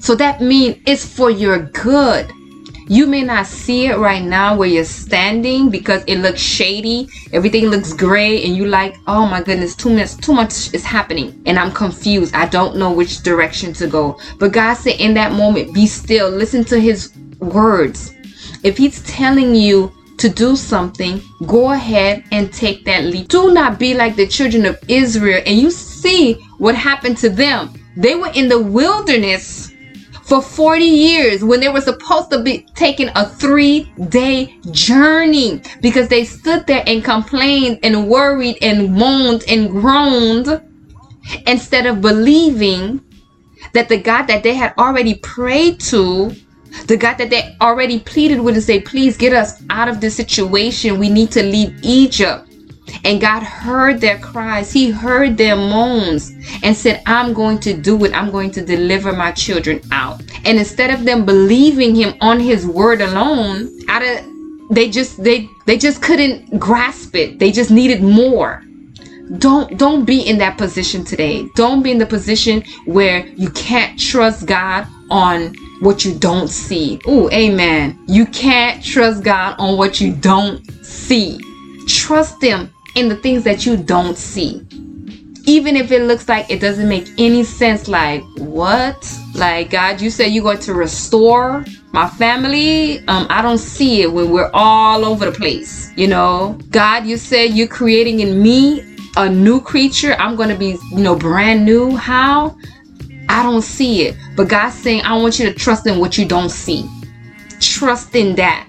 So 0.00 0.14
that 0.16 0.40
means 0.40 0.78
it's 0.86 1.06
for 1.06 1.30
your 1.30 1.58
good. 1.58 2.30
You 2.88 3.06
may 3.06 3.22
not 3.22 3.46
see 3.46 3.86
it 3.86 3.96
right 3.96 4.22
now 4.22 4.56
where 4.56 4.68
you're 4.68 4.84
standing 4.84 5.70
because 5.70 6.02
it 6.06 6.18
looks 6.18 6.40
shady. 6.40 7.08
Everything 7.32 7.66
looks 7.66 7.92
gray 7.92 8.44
and 8.44 8.56
you 8.56 8.66
like, 8.66 8.96
oh 9.06 9.26
my 9.26 9.40
goodness, 9.40 9.76
too 9.76 9.90
much, 9.90 10.16
too 10.16 10.32
much 10.32 10.74
is 10.74 10.84
happening. 10.84 11.40
And 11.46 11.58
I'm 11.58 11.72
confused. 11.72 12.34
I 12.34 12.46
don't 12.46 12.76
know 12.76 12.92
which 12.92 13.22
direction 13.22 13.72
to 13.74 13.86
go. 13.86 14.18
But 14.38 14.52
God 14.52 14.74
said 14.74 15.00
in 15.00 15.14
that 15.14 15.32
moment, 15.32 15.72
be 15.72 15.86
still. 15.86 16.28
Listen 16.28 16.64
to 16.64 16.80
his 16.80 17.16
words. 17.38 18.12
If 18.64 18.76
he's 18.76 19.02
telling 19.04 19.54
you 19.54 19.92
to 20.18 20.28
do 20.28 20.56
something, 20.56 21.22
go 21.46 21.72
ahead 21.72 22.24
and 22.32 22.52
take 22.52 22.84
that 22.84 23.04
leap. 23.04 23.28
Do 23.28 23.54
not 23.54 23.78
be 23.78 23.94
like 23.94 24.16
the 24.16 24.26
children 24.26 24.66
of 24.66 24.78
Israel. 24.88 25.42
And 25.46 25.58
you 25.58 25.70
see 26.02 26.34
what 26.58 26.74
happened 26.74 27.16
to 27.18 27.30
them. 27.30 27.72
They 27.96 28.14
were 28.14 28.30
in 28.34 28.48
the 28.48 28.60
wilderness 28.60 29.72
for 30.22 30.40
40 30.40 30.84
years 30.84 31.44
when 31.44 31.60
they 31.60 31.68
were 31.68 31.80
supposed 31.80 32.30
to 32.30 32.42
be 32.42 32.66
taking 32.74 33.10
a 33.14 33.28
three 33.28 33.92
day 34.08 34.58
journey 34.70 35.62
because 35.80 36.08
they 36.08 36.24
stood 36.24 36.66
there 36.66 36.84
and 36.86 37.04
complained 37.04 37.80
and 37.82 38.08
worried 38.08 38.56
and 38.62 38.94
moaned 38.94 39.44
and 39.48 39.70
groaned 39.70 40.60
instead 41.46 41.86
of 41.86 42.00
believing 42.00 43.00
that 43.74 43.88
the 43.88 43.98
God 43.98 44.26
that 44.26 44.42
they 44.42 44.54
had 44.54 44.74
already 44.78 45.14
prayed 45.16 45.80
to, 45.80 46.34
the 46.86 46.96
God 46.96 47.14
that 47.18 47.30
they 47.30 47.56
already 47.60 48.00
pleaded 48.00 48.40
with 48.40 48.54
and 48.54 48.64
say, 48.64 48.80
please 48.80 49.16
get 49.16 49.32
us 49.32 49.62
out 49.70 49.88
of 49.88 50.00
this 50.00 50.16
situation. 50.16 50.98
We 50.98 51.08
need 51.08 51.30
to 51.32 51.42
leave 51.42 51.78
Egypt. 51.82 52.51
And 53.04 53.20
God 53.20 53.42
heard 53.42 54.00
their 54.00 54.18
cries. 54.18 54.72
He 54.72 54.90
heard 54.90 55.36
their 55.36 55.56
moans 55.56 56.32
and 56.62 56.76
said, 56.76 57.02
I'm 57.06 57.32
going 57.32 57.58
to 57.60 57.74
do 57.74 58.04
it. 58.04 58.12
I'm 58.12 58.30
going 58.30 58.50
to 58.52 58.64
deliver 58.64 59.12
my 59.12 59.32
children 59.32 59.80
out. 59.90 60.20
And 60.44 60.58
instead 60.58 60.90
of 60.90 61.04
them 61.04 61.24
believing 61.24 61.94
him 61.94 62.14
on 62.20 62.40
his 62.40 62.66
word 62.66 63.00
alone, 63.00 63.70
out 63.88 64.02
of 64.02 64.26
they 64.70 64.88
just 64.88 65.22
they 65.22 65.48
they 65.66 65.76
just 65.76 66.02
couldn't 66.02 66.58
grasp 66.58 67.14
it. 67.14 67.38
They 67.38 67.52
just 67.52 67.70
needed 67.70 68.02
more. 68.02 68.62
Don't 69.38 69.78
don't 69.78 70.04
be 70.04 70.22
in 70.22 70.38
that 70.38 70.58
position 70.58 71.04
today. 71.04 71.46
Don't 71.54 71.82
be 71.82 71.90
in 71.90 71.98
the 71.98 72.06
position 72.06 72.62
where 72.86 73.26
you 73.26 73.50
can't 73.50 73.98
trust 73.98 74.46
God 74.46 74.86
on 75.10 75.54
what 75.80 76.04
you 76.04 76.14
don't 76.18 76.48
see. 76.48 77.00
Oh, 77.06 77.30
amen. 77.30 77.98
You 78.06 78.24
can't 78.26 78.82
trust 78.82 79.24
God 79.24 79.56
on 79.58 79.76
what 79.76 80.00
you 80.00 80.14
don't 80.14 80.64
see. 80.84 81.40
Trust 81.86 82.42
Him 82.42 82.72
in 82.94 83.08
the 83.08 83.16
things 83.16 83.44
that 83.44 83.66
you 83.66 83.76
don't 83.76 84.16
see. 84.16 84.66
Even 85.44 85.76
if 85.76 85.90
it 85.90 86.02
looks 86.02 86.28
like 86.28 86.48
it 86.50 86.60
doesn't 86.60 86.88
make 86.88 87.08
any 87.18 87.42
sense, 87.42 87.88
like, 87.88 88.22
what? 88.36 89.12
Like, 89.34 89.70
God, 89.70 90.00
you 90.00 90.08
said 90.08 90.26
you're 90.26 90.44
going 90.44 90.60
to 90.60 90.74
restore 90.74 91.64
my 91.92 92.08
family. 92.08 92.98
Um, 93.08 93.26
I 93.28 93.42
don't 93.42 93.58
see 93.58 94.02
it 94.02 94.12
when 94.12 94.30
we're 94.30 94.50
all 94.54 95.04
over 95.04 95.24
the 95.24 95.32
place. 95.32 95.90
You 95.96 96.06
know, 96.06 96.58
God, 96.70 97.06
you 97.06 97.16
said 97.16 97.46
you're 97.54 97.66
creating 97.66 98.20
in 98.20 98.40
me 98.40 98.96
a 99.16 99.28
new 99.28 99.60
creature. 99.60 100.14
I'm 100.14 100.36
going 100.36 100.48
to 100.48 100.56
be, 100.56 100.78
you 100.92 101.02
know, 101.02 101.16
brand 101.16 101.64
new. 101.64 101.96
How? 101.96 102.56
I 103.28 103.42
don't 103.42 103.62
see 103.62 104.02
it. 104.02 104.16
But 104.36 104.48
God's 104.48 104.74
saying, 104.74 105.02
I 105.02 105.16
want 105.16 105.38
you 105.38 105.46
to 105.46 105.54
trust 105.54 105.86
in 105.86 105.98
what 105.98 106.16
you 106.18 106.24
don't 106.24 106.50
see. 106.50 106.88
Trust 107.60 108.14
in 108.14 108.36
that. 108.36 108.68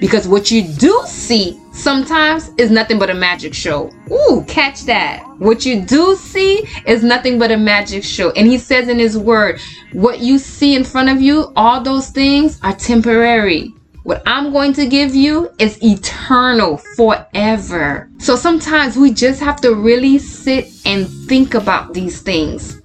Because 0.00 0.26
what 0.26 0.50
you 0.50 0.62
do 0.62 1.02
see 1.06 1.60
sometimes 1.84 2.50
is 2.56 2.70
nothing 2.70 2.98
but 2.98 3.10
a 3.10 3.14
magic 3.14 3.52
show. 3.52 3.92
Ooh, 4.10 4.42
catch 4.48 4.84
that. 4.86 5.22
What 5.38 5.66
you 5.66 5.82
do 5.82 6.16
see 6.16 6.66
is 6.86 7.04
nothing 7.04 7.38
but 7.38 7.52
a 7.52 7.58
magic 7.58 8.02
show. 8.02 8.30
And 8.30 8.46
he 8.46 8.56
says 8.56 8.88
in 8.88 8.98
his 8.98 9.18
word, 9.18 9.60
what 9.92 10.20
you 10.20 10.38
see 10.38 10.74
in 10.74 10.82
front 10.82 11.10
of 11.10 11.20
you, 11.20 11.52
all 11.56 11.82
those 11.82 12.08
things 12.08 12.58
are 12.62 12.74
temporary. 12.74 13.74
What 14.04 14.22
I'm 14.24 14.50
going 14.50 14.72
to 14.74 14.86
give 14.86 15.14
you 15.14 15.50
is 15.58 15.78
eternal 15.82 16.78
forever. 16.96 18.08
So 18.16 18.34
sometimes 18.34 18.96
we 18.96 19.12
just 19.12 19.40
have 19.40 19.60
to 19.60 19.74
really 19.74 20.18
sit 20.18 20.68
and 20.86 21.06
think 21.28 21.52
about 21.52 21.92
these 21.92 22.22
things 22.22 22.80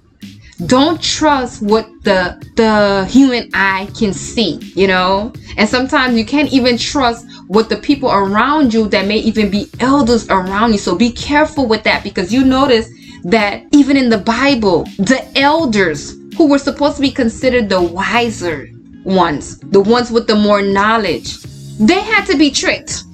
don't 0.66 1.02
trust 1.02 1.62
what 1.62 1.86
the 2.02 2.36
the 2.56 3.06
human 3.10 3.48
eye 3.54 3.88
can 3.98 4.12
see 4.12 4.58
you 4.74 4.86
know? 4.86 5.32
And 5.56 5.68
sometimes 5.68 6.16
you 6.16 6.24
can't 6.24 6.52
even 6.52 6.76
trust 6.78 7.26
what 7.48 7.68
the 7.68 7.76
people 7.76 8.10
around 8.10 8.72
you 8.72 8.88
that 8.88 9.06
may 9.06 9.18
even 9.18 9.50
be 9.50 9.68
elders 9.80 10.28
around 10.28 10.72
you. 10.72 10.78
So 10.78 10.96
be 10.96 11.12
careful 11.12 11.66
with 11.66 11.82
that 11.84 12.04
because 12.04 12.32
you 12.32 12.44
notice 12.44 12.88
that 13.24 13.64
even 13.72 13.96
in 13.96 14.08
the 14.08 14.18
bible 14.18 14.84
the 14.96 15.22
elders 15.36 16.16
who 16.36 16.48
were 16.48 16.58
supposed 16.58 16.96
to 16.96 17.02
be 17.02 17.10
considered 17.10 17.68
the 17.68 17.80
wiser 17.80 18.68
ones 19.04 19.58
the 19.58 19.80
ones 19.80 20.10
with 20.10 20.26
the 20.26 20.34
more 20.34 20.62
knowledge 20.62 21.36
they 21.78 22.00
had 22.00 22.24
to 22.26 22.36
be 22.36 22.50
tricked. 22.50 23.04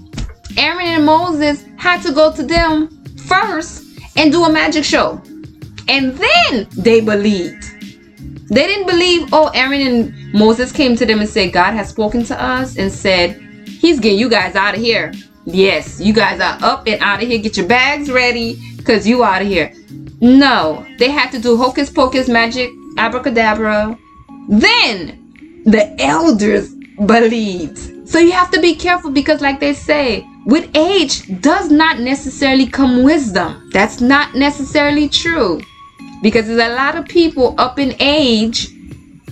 Aaron 0.57 0.87
and 0.87 1.05
moses 1.05 1.65
had 1.77 2.03
to 2.03 2.13
go 2.13 2.33
to 2.33 2.45
them 2.45 2.89
first 3.27 3.85
and 4.17 4.31
do 4.31 4.45
a 4.45 4.53
magic 4.53 4.85
show 4.85 5.21
and 5.89 6.17
then 6.17 6.67
they 6.73 7.01
believed. 7.01 7.65
They 8.49 8.67
didn't 8.67 8.87
believe, 8.87 9.29
oh, 9.33 9.51
Aaron 9.55 9.81
and 9.81 10.33
Moses 10.33 10.71
came 10.71 10.95
to 10.97 11.07
them 11.07 11.21
and 11.21 11.29
said, 11.29 11.53
God 11.53 11.73
has 11.75 11.89
spoken 11.89 12.25
to 12.25 12.41
us 12.41 12.77
and 12.77 12.93
said, 12.93 13.41
He's 13.67 13.99
getting 14.01 14.19
you 14.19 14.29
guys 14.29 14.55
out 14.55 14.75
of 14.75 14.81
here. 14.81 15.13
Yes, 15.45 16.01
you 16.01 16.13
guys 16.13 16.41
are 16.41 16.59
up 16.63 16.87
and 16.87 17.01
out 17.03 17.23
of 17.23 17.29
here. 17.29 17.39
Get 17.39 17.57
your 17.57 17.67
bags 17.67 18.11
ready 18.11 18.59
because 18.77 19.07
you 19.07 19.23
out 19.25 19.43
of 19.43 19.49
here. 19.49 19.73
No, 20.21 20.87
they 20.99 21.11
had 21.11 21.31
to 21.33 21.41
do 21.41 21.57
hocus 21.57 21.91
pocus 21.91 22.29
magic, 22.29 22.71
abracadabra. 22.99 23.99
Then 24.49 25.63
the 25.67 25.95
elders 26.01 26.75
believed. 27.05 28.09
So 28.09 28.19
you 28.19 28.33
have 28.33 28.51
to 28.53 28.61
be 28.61 28.75
careful 28.75 29.11
because, 29.11 29.41
like 29.41 29.61
they 29.61 29.75
say, 29.75 30.27
with 30.47 30.71
age 30.77 31.41
does 31.41 31.71
not 31.71 31.99
necessarily 31.99 32.67
come 32.67 33.03
wisdom. 33.03 33.69
That's 33.73 34.01
not 34.01 34.35
necessarily 34.35 35.09
true 35.09 35.61
because 36.23 36.47
there's 36.47 36.61
a 36.61 36.75
lot 36.75 36.97
of 36.97 37.07
people 37.07 37.55
up 37.59 37.79
in 37.79 37.95
age 38.01 38.71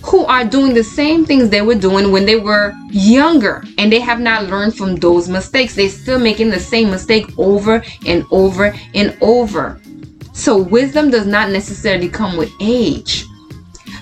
who 0.05 0.23
are 0.25 0.45
doing 0.45 0.73
the 0.73 0.83
same 0.83 1.25
things 1.25 1.49
they 1.49 1.61
were 1.61 1.75
doing 1.75 2.11
when 2.11 2.25
they 2.25 2.35
were 2.35 2.73
younger 2.91 3.63
and 3.77 3.91
they 3.91 3.99
have 3.99 4.19
not 4.19 4.45
learned 4.45 4.75
from 4.75 4.95
those 4.95 5.27
mistakes. 5.27 5.75
They're 5.75 5.89
still 5.89 6.19
making 6.19 6.51
the 6.51 6.59
same 6.59 6.91
mistake 6.91 7.27
over 7.37 7.83
and 8.05 8.23
over 8.31 8.75
and 8.93 9.17
over. 9.21 9.81
So, 10.33 10.57
wisdom 10.61 11.09
does 11.09 11.25
not 11.25 11.49
necessarily 11.49 12.09
come 12.09 12.37
with 12.37 12.51
age. 12.59 13.25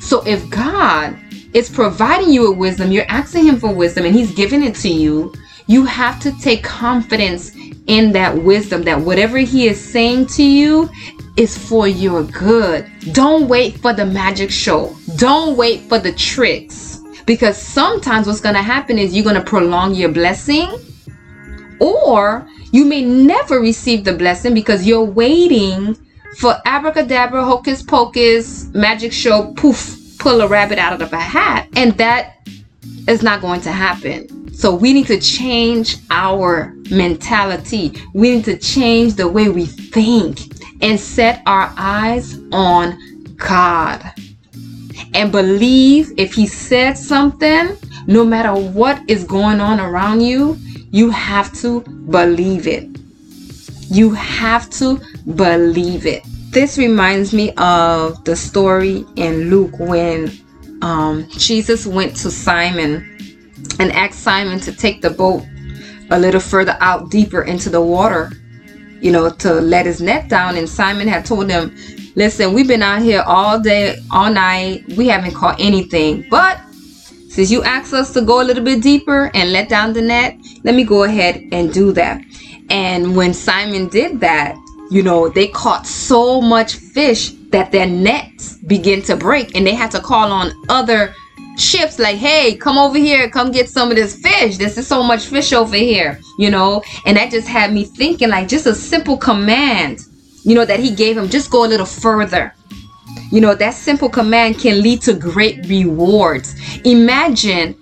So, 0.01 0.25
if 0.25 0.49
God 0.49 1.17
is 1.53 1.69
providing 1.69 2.31
you 2.31 2.49
with 2.49 2.57
wisdom, 2.57 2.91
you're 2.91 3.05
asking 3.07 3.45
Him 3.45 3.59
for 3.59 3.73
wisdom 3.73 4.05
and 4.05 4.15
He's 4.15 4.33
giving 4.33 4.63
it 4.63 4.75
to 4.77 4.89
you, 4.89 5.33
you 5.67 5.85
have 5.85 6.19
to 6.21 6.37
take 6.41 6.63
confidence 6.63 7.55
in 7.87 8.11
that 8.13 8.35
wisdom 8.35 8.81
that 8.83 8.99
whatever 8.99 9.37
He 9.37 9.67
is 9.67 9.79
saying 9.79 10.25
to 10.27 10.43
you 10.43 10.89
is 11.35 11.57
for 11.57 11.87
your 11.87 12.23
good. 12.23 12.89
Don't 13.11 13.47
wait 13.47 13.77
for 13.79 13.93
the 13.93 14.05
magic 14.05 14.51
show. 14.51 14.95
Don't 15.15 15.57
wait 15.57 15.81
for 15.81 15.99
the 15.99 16.11
tricks. 16.11 16.99
Because 17.25 17.57
sometimes 17.57 18.27
what's 18.27 18.41
going 18.41 18.55
to 18.55 18.61
happen 18.61 18.99
is 18.99 19.15
you're 19.15 19.23
going 19.23 19.35
to 19.35 19.41
prolong 19.41 19.95
your 19.95 20.09
blessing 20.09 20.69
or 21.79 22.47
you 22.71 22.85
may 22.85 23.03
never 23.03 23.59
receive 23.59 24.03
the 24.03 24.13
blessing 24.13 24.53
because 24.53 24.85
you're 24.85 25.03
waiting 25.03 25.95
for 26.37 26.55
abracadabra, 26.65 27.43
hocus 27.43 27.81
pocus, 27.81 28.65
magic 28.73 29.13
show, 29.13 29.53
poof, 29.53 30.17
pull 30.19 30.41
a 30.41 30.47
rabbit 30.47 30.79
out 30.79 31.01
of 31.01 31.13
a 31.13 31.19
hat. 31.19 31.67
And 31.75 31.93
that 31.97 32.47
is 33.07 33.23
not 33.23 33.41
going 33.41 33.61
to 33.61 33.71
happen. 33.71 34.53
So 34.53 34.73
we 34.73 34.93
need 34.93 35.07
to 35.07 35.19
change 35.19 35.97
our 36.11 36.73
mentality. 36.91 37.93
We 38.13 38.35
need 38.35 38.45
to 38.45 38.57
change 38.57 39.15
the 39.15 39.27
way 39.27 39.49
we 39.49 39.65
think 39.65 40.39
and 40.83 40.99
set 40.99 41.41
our 41.45 41.73
eyes 41.77 42.37
on 42.51 42.99
God 43.37 44.13
and 45.13 45.31
believe 45.31 46.11
if 46.17 46.33
He 46.33 46.45
said 46.45 46.97
something, 46.97 47.75
no 48.05 48.25
matter 48.25 48.53
what 48.53 49.01
is 49.09 49.23
going 49.23 49.61
on 49.61 49.79
around 49.79 50.21
you, 50.21 50.57
you 50.91 51.09
have 51.09 51.53
to 51.61 51.81
believe 51.81 52.67
it. 52.67 52.87
You 53.89 54.11
have 54.11 54.69
to 54.71 54.99
believe 55.35 56.05
it. 56.05 56.23
This 56.51 56.77
reminds 56.77 57.33
me 57.33 57.51
of 57.57 58.23
the 58.25 58.35
story 58.35 59.05
in 59.15 59.49
Luke 59.49 59.79
when 59.79 60.31
um, 60.81 61.27
Jesus 61.29 61.87
went 61.87 62.15
to 62.17 62.29
Simon 62.29 63.09
and 63.79 63.91
asked 63.93 64.19
Simon 64.19 64.59
to 64.59 64.73
take 64.73 65.01
the 65.01 65.09
boat 65.09 65.43
a 66.11 66.19
little 66.19 66.41
further 66.41 66.77
out 66.79 67.09
deeper 67.09 67.43
into 67.43 67.69
the 67.69 67.81
water, 67.81 68.33
you 69.03 69.11
know, 69.11 69.29
to 69.29 69.53
let 69.55 69.85
his 69.85 70.01
net 70.01 70.29
down. 70.29 70.55
And 70.57 70.67
Simon 70.67 71.07
had 71.07 71.25
told 71.25 71.49
him, 71.49 71.75
Listen, 72.15 72.53
we've 72.53 72.67
been 72.67 72.83
out 72.83 73.01
here 73.01 73.23
all 73.25 73.59
day, 73.59 73.97
all 74.11 74.31
night. 74.31 74.85
We 74.95 75.07
haven't 75.07 75.33
caught 75.33 75.59
anything. 75.59 76.25
But 76.29 76.59
since 77.27 77.51
you 77.51 77.63
asked 77.63 77.93
us 77.93 78.13
to 78.13 78.21
go 78.21 78.41
a 78.41 78.45
little 78.45 78.63
bit 78.63 78.81
deeper 78.81 79.31
and 79.33 79.51
let 79.51 79.67
down 79.67 79.93
the 79.93 80.01
net, 80.01 80.37
let 80.63 80.75
me 80.75 80.83
go 80.83 81.03
ahead 81.03 81.43
and 81.51 81.73
do 81.73 81.91
that. 81.93 82.21
And 82.69 83.15
when 83.15 83.33
Simon 83.33 83.89
did 83.89 84.19
that, 84.19 84.55
you 84.91 85.01
know, 85.01 85.27
they 85.27 85.47
caught 85.47 85.87
so 85.87 86.39
much 86.39 86.75
fish 86.75 87.31
that 87.49 87.71
their 87.71 87.87
nets 87.87 88.57
began 88.67 89.01
to 89.03 89.17
break 89.17 89.55
and 89.55 89.65
they 89.65 89.73
had 89.73 89.89
to 89.91 89.99
call 89.99 90.31
on 90.31 90.53
other 90.69 91.15
ships 91.57 91.99
like 91.99 92.17
hey 92.17 92.55
come 92.55 92.77
over 92.77 92.97
here 92.97 93.29
come 93.29 93.51
get 93.51 93.69
some 93.69 93.89
of 93.89 93.95
this 93.95 94.19
fish. 94.19 94.57
This 94.57 94.77
is 94.77 94.87
so 94.87 95.03
much 95.03 95.25
fish 95.27 95.53
over 95.53 95.75
here 95.75 96.19
you 96.37 96.49
know? 96.49 96.81
And 97.05 97.17
that 97.17 97.31
just 97.31 97.47
had 97.47 97.73
me 97.73 97.85
thinking 97.85 98.29
like 98.29 98.47
just 98.47 98.65
a 98.65 98.75
simple 98.75 99.17
command 99.17 99.99
you 100.43 100.55
know 100.55 100.65
that 100.65 100.79
he 100.79 100.93
gave 100.93 101.17
him 101.17 101.29
just 101.29 101.51
go 101.51 101.65
a 101.65 101.67
little 101.67 101.85
further. 101.85 102.53
You 103.31 103.41
know 103.41 103.55
that 103.55 103.73
simple 103.73 104.09
command 104.09 104.59
can 104.59 104.81
lead 104.81 105.01
to 105.03 105.13
great 105.13 105.65
rewards. 105.67 106.55
Imagine 106.85 107.79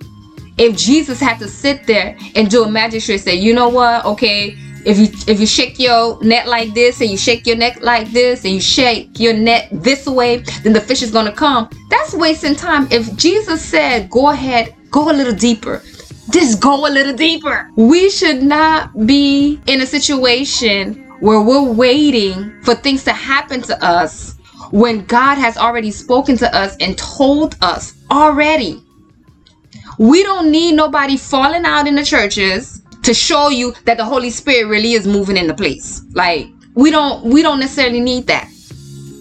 if 0.57 0.75
jesus 0.77 1.19
had 1.19 1.39
to 1.39 1.47
sit 1.47 1.87
there 1.87 2.17
and 2.35 2.49
do 2.49 2.63
a 2.63 2.69
magic 2.69 3.03
trick 3.03 3.19
say 3.21 3.35
you 3.35 3.53
know 3.53 3.69
what? 3.69 4.05
Okay 4.05 4.57
if 4.85 4.97
you 4.97 5.07
if 5.31 5.39
you 5.39 5.45
shake 5.45 5.79
your 5.79 6.21
net 6.23 6.47
like 6.47 6.73
this 6.73 7.01
and 7.01 7.09
you 7.09 7.17
shake 7.17 7.45
your 7.45 7.55
neck 7.55 7.81
like 7.81 8.11
this 8.11 8.43
and 8.45 8.53
you 8.53 8.61
shake 8.61 9.19
your 9.19 9.33
net 9.33 9.69
this 9.71 10.07
way 10.07 10.37
then 10.63 10.73
the 10.73 10.81
fish 10.81 11.01
is 11.01 11.11
going 11.11 11.25
to 11.25 11.31
come. 11.31 11.69
That's 11.89 12.13
wasting 12.13 12.55
time. 12.55 12.87
If 12.91 13.15
jesus 13.15 13.63
said 13.63 14.09
go 14.09 14.29
ahead 14.29 14.75
go 14.89 15.11
a 15.11 15.13
little 15.13 15.35
deeper 15.35 15.81
just 16.31 16.61
go 16.61 16.87
a 16.87 16.89
little 16.89 17.13
deeper. 17.13 17.69
We 17.75 18.09
should 18.09 18.41
not 18.41 19.05
be 19.05 19.59
in 19.67 19.81
a 19.81 19.85
situation 19.85 20.93
where 21.19 21.41
we're 21.41 21.71
waiting 21.73 22.61
for 22.63 22.73
things 22.73 23.03
to 23.03 23.11
happen 23.11 23.61
to 23.63 23.85
us 23.85 24.35
when 24.71 25.03
god 25.05 25.35
has 25.37 25.57
already 25.57 25.91
spoken 25.91 26.37
to 26.37 26.55
us 26.55 26.77
and 26.79 26.97
told 26.97 27.57
us 27.61 27.93
already. 28.09 28.81
We 29.99 30.23
don't 30.23 30.49
need 30.51 30.73
nobody 30.73 31.17
falling 31.17 31.65
out 31.65 31.85
in 31.85 31.95
the 31.95 32.05
churches 32.05 32.80
to 33.03 33.13
show 33.13 33.49
you 33.49 33.73
that 33.85 33.97
the 33.97 34.05
Holy 34.05 34.29
Spirit 34.29 34.67
really 34.67 34.93
is 34.93 35.07
moving 35.07 35.37
in 35.37 35.47
the 35.47 35.53
place. 35.53 36.01
Like 36.13 36.47
we 36.75 36.91
don't 36.91 37.25
we 37.25 37.41
don't 37.41 37.59
necessarily 37.59 37.99
need 37.99 38.27
that. 38.27 38.49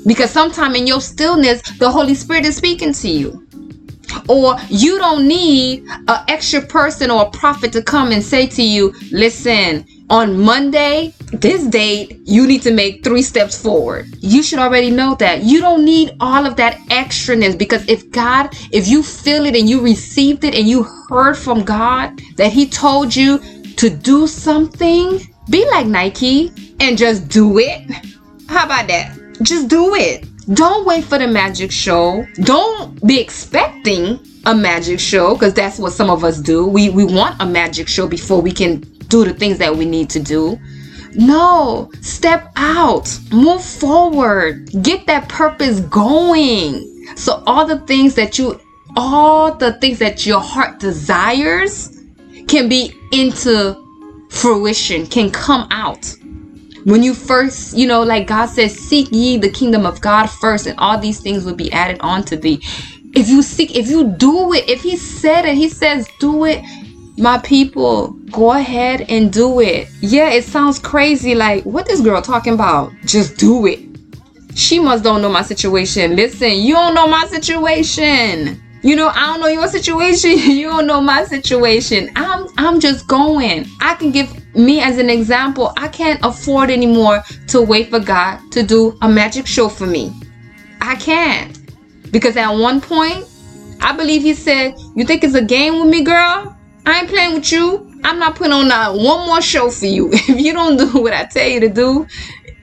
Because 0.07 0.31
sometime 0.31 0.75
in 0.75 0.87
your 0.87 1.01
stillness, 1.01 1.61
the 1.79 1.91
Holy 1.91 2.15
Spirit 2.15 2.45
is 2.47 2.57
speaking 2.57 2.93
to 2.95 3.09
you. 3.09 3.47
Or 4.29 4.57
you 4.69 4.99
don't 4.99 5.29
need 5.29 5.85
an 6.09 6.25
extra 6.29 6.61
person 6.61 7.11
or 7.11 7.27
a 7.27 7.31
prophet 7.31 7.73
to 7.75 7.83
come 7.83 8.11
and 8.11 8.23
say 8.23 8.47
to 8.47 8.63
you, 8.63 8.93
listen, 9.13 9.87
on 10.09 10.37
Monday, 10.37 11.15
this 11.33 11.65
date, 11.67 12.21
you 12.25 12.47
need 12.47 12.63
to 12.63 12.73
make 12.73 13.05
three 13.05 13.23
steps 13.23 13.61
forward. 13.61 14.07
You 14.19 14.43
should 14.43 14.59
already 14.59 14.91
know 14.91 15.15
that. 15.17 15.45
You 15.45 15.61
don't 15.61 15.85
need 15.85 16.17
all 16.19 16.45
of 16.47 16.57
that 16.57 16.79
extraness 16.89 17.57
because 17.57 17.89
if 17.89 18.11
God, 18.11 18.49
if 18.73 18.89
you 18.89 19.05
feel 19.05 19.47
it 19.47 19.55
and 19.55 19.69
you 19.69 19.81
received 19.81 20.43
it 20.43 20.55
and 20.57 20.69
you 20.69 20.83
heard 21.09 21.37
from 21.37 21.63
God 21.63 22.21
that 22.37 22.53
He 22.53 22.67
told 22.67 23.15
you 23.15 23.39
to 23.77 23.91
do 23.91 24.27
something, 24.27 25.21
be 25.49 25.69
like 25.71 25.87
Nike 25.87 26.53
and 26.81 26.97
just 26.97 27.29
do 27.29 27.59
it. 27.59 27.91
How 28.49 28.67
about 28.67 28.89
that? 28.89 29.17
Just 29.43 29.69
do 29.69 29.95
it. 29.95 30.27
Don't 30.55 30.87
wait 30.87 31.05
for 31.05 31.19
the 31.19 31.29
magic 31.29 31.71
show. 31.71 32.27
Don't 32.43 33.05
be 33.07 33.21
expecting 33.21 34.19
a 34.47 34.55
magic 34.55 34.99
show 34.99 35.35
because 35.35 35.55
that's 35.55 35.79
what 35.79 35.93
some 35.93 36.11
of 36.11 36.25
us 36.25 36.41
do. 36.41 36.67
We 36.67 36.91
we 36.91 37.05
want 37.05 37.41
a 37.41 37.47
magic 37.47 37.89
show 37.89 38.07
before 38.09 38.41
we 38.41 38.53
can 38.53 38.81
do 39.09 39.25
the 39.25 39.35
things 39.35 39.59
that 39.59 39.77
we 39.77 39.85
need 39.85 40.11
to 40.11 40.21
do. 40.21 40.59
No, 41.15 41.91
step 42.01 42.53
out, 42.57 43.19
move 43.33 43.63
forward, 43.63 44.71
get 44.83 45.07
that 45.07 45.29
purpose 45.29 45.81
going. 45.81 46.87
So 47.17 47.43
all 47.47 47.67
the 47.67 47.79
things 47.81 48.15
that 48.15 48.39
you 48.39 48.61
all 48.97 49.55
the 49.55 49.75
things 49.75 49.99
that 49.99 50.27
your 50.27 50.41
heart 50.41 50.81
desires 50.81 52.00
can 52.51 52.69
be 52.69 52.93
into 53.13 53.77
fruition, 54.29 55.07
can 55.07 55.31
come 55.31 55.69
out. 55.71 56.17
When 56.85 57.03
you 57.03 57.15
first, 57.15 57.77
you 57.77 57.87
know, 57.87 58.03
like 58.03 58.27
God 58.27 58.47
says, 58.47 58.77
seek 58.77 59.09
ye 59.13 59.37
the 59.37 59.51
kingdom 59.51 59.87
of 59.87 60.01
God 60.01 60.27
first, 60.27 60.67
and 60.67 60.79
all 60.81 60.99
these 60.99 61.21
things 61.21 61.45
will 61.45 61.55
be 61.55 61.71
added 61.73 61.99
on 62.01 62.25
to 62.25 62.37
thee. 62.37 62.61
If 63.15 63.29
you 63.29 63.43
seek, 63.43 63.77
if 63.77 63.89
you 63.89 64.05
do 64.17 64.53
it, 64.53 64.69
if 64.69 64.83
He 64.83 64.97
said 64.97 65.45
it, 65.45 65.57
He 65.57 65.69
says, 65.69 66.09
do 66.19 66.45
it. 66.45 66.65
My 67.17 67.39
people, 67.39 68.09
go 68.33 68.53
ahead 68.53 69.03
and 69.09 69.33
do 69.33 69.61
it. 69.61 69.89
Yeah, 70.01 70.31
it 70.31 70.43
sounds 70.43 70.79
crazy. 70.79 71.35
Like, 71.35 71.65
what 71.65 71.87
this 71.87 72.01
girl 72.01 72.21
talking 72.23 72.55
about? 72.55 72.93
Just 73.05 73.37
do 73.37 73.67
it. 73.67 73.79
She 74.57 74.81
must 74.81 75.05
don't 75.05 75.23
know 75.23 75.29
my 75.29 75.43
situation. 75.43 76.17
Listen, 76.17 76.53
you 76.53 76.75
don't 76.75 76.95
know 76.95 77.07
my 77.07 77.27
situation. 77.27 78.61
You 78.83 78.97
know, 78.97 79.09
I 79.09 79.27
don't 79.27 79.41
know 79.41 79.49
your 79.49 79.69
situation. 79.69 80.31
you 80.57 80.69
don't 80.69 80.87
know 80.87 81.01
my 81.01 81.25
situation. 81.25 82.11
I'm 82.17 82.30
I'm 82.67 82.79
just 82.81 83.07
going. 83.07 83.67
I 83.81 83.95
can 83.95 84.11
give 84.11 84.29
me 84.55 84.81
as 84.81 84.99
an 84.99 85.09
example. 85.09 85.73
I 85.77 85.89
can't 85.89 86.21
afford 86.23 86.71
anymore 86.71 87.23
to 87.49 87.63
wait 87.63 87.91
for 87.91 88.01
God 88.01 88.41
to 88.53 88.63
do 88.63 88.99
a 89.03 89.09
magic 89.09 89.47
show 89.47 89.69
for 89.69 89.87
me. 89.87 90.13
I 90.81 90.97
can't. 90.97 91.59
Because 92.13 92.37
at 92.37 92.51
one 92.51 92.81
point, 92.81 93.25
I 93.81 93.93
believe 93.97 94.23
he 94.23 94.35
said, 94.35 94.75
"You 94.95 95.05
think 95.05 95.25
it's 95.25 95.35
a 95.35 95.45
game 95.45 95.81
with 95.81 95.89
me, 95.89 96.03
girl? 96.03 96.57
I 96.85 97.01
ain't 97.01 97.09
playing 97.09 97.35
with 97.35 97.51
you. 97.51 97.99
I'm 98.05 98.19
not 98.19 98.37
putting 98.37 98.53
on 98.53 98.69
not 98.69 98.95
one 98.95 99.27
more 99.27 99.43
show 99.43 99.71
for 99.71 99.87
you. 99.87 100.11
If 100.13 100.41
you 100.41 100.53
don't 100.53 100.77
do 100.77 101.01
what 101.01 101.13
I 101.13 101.25
tell 101.25 101.49
you 101.49 101.61
to 101.61 101.69
do, 101.69 102.07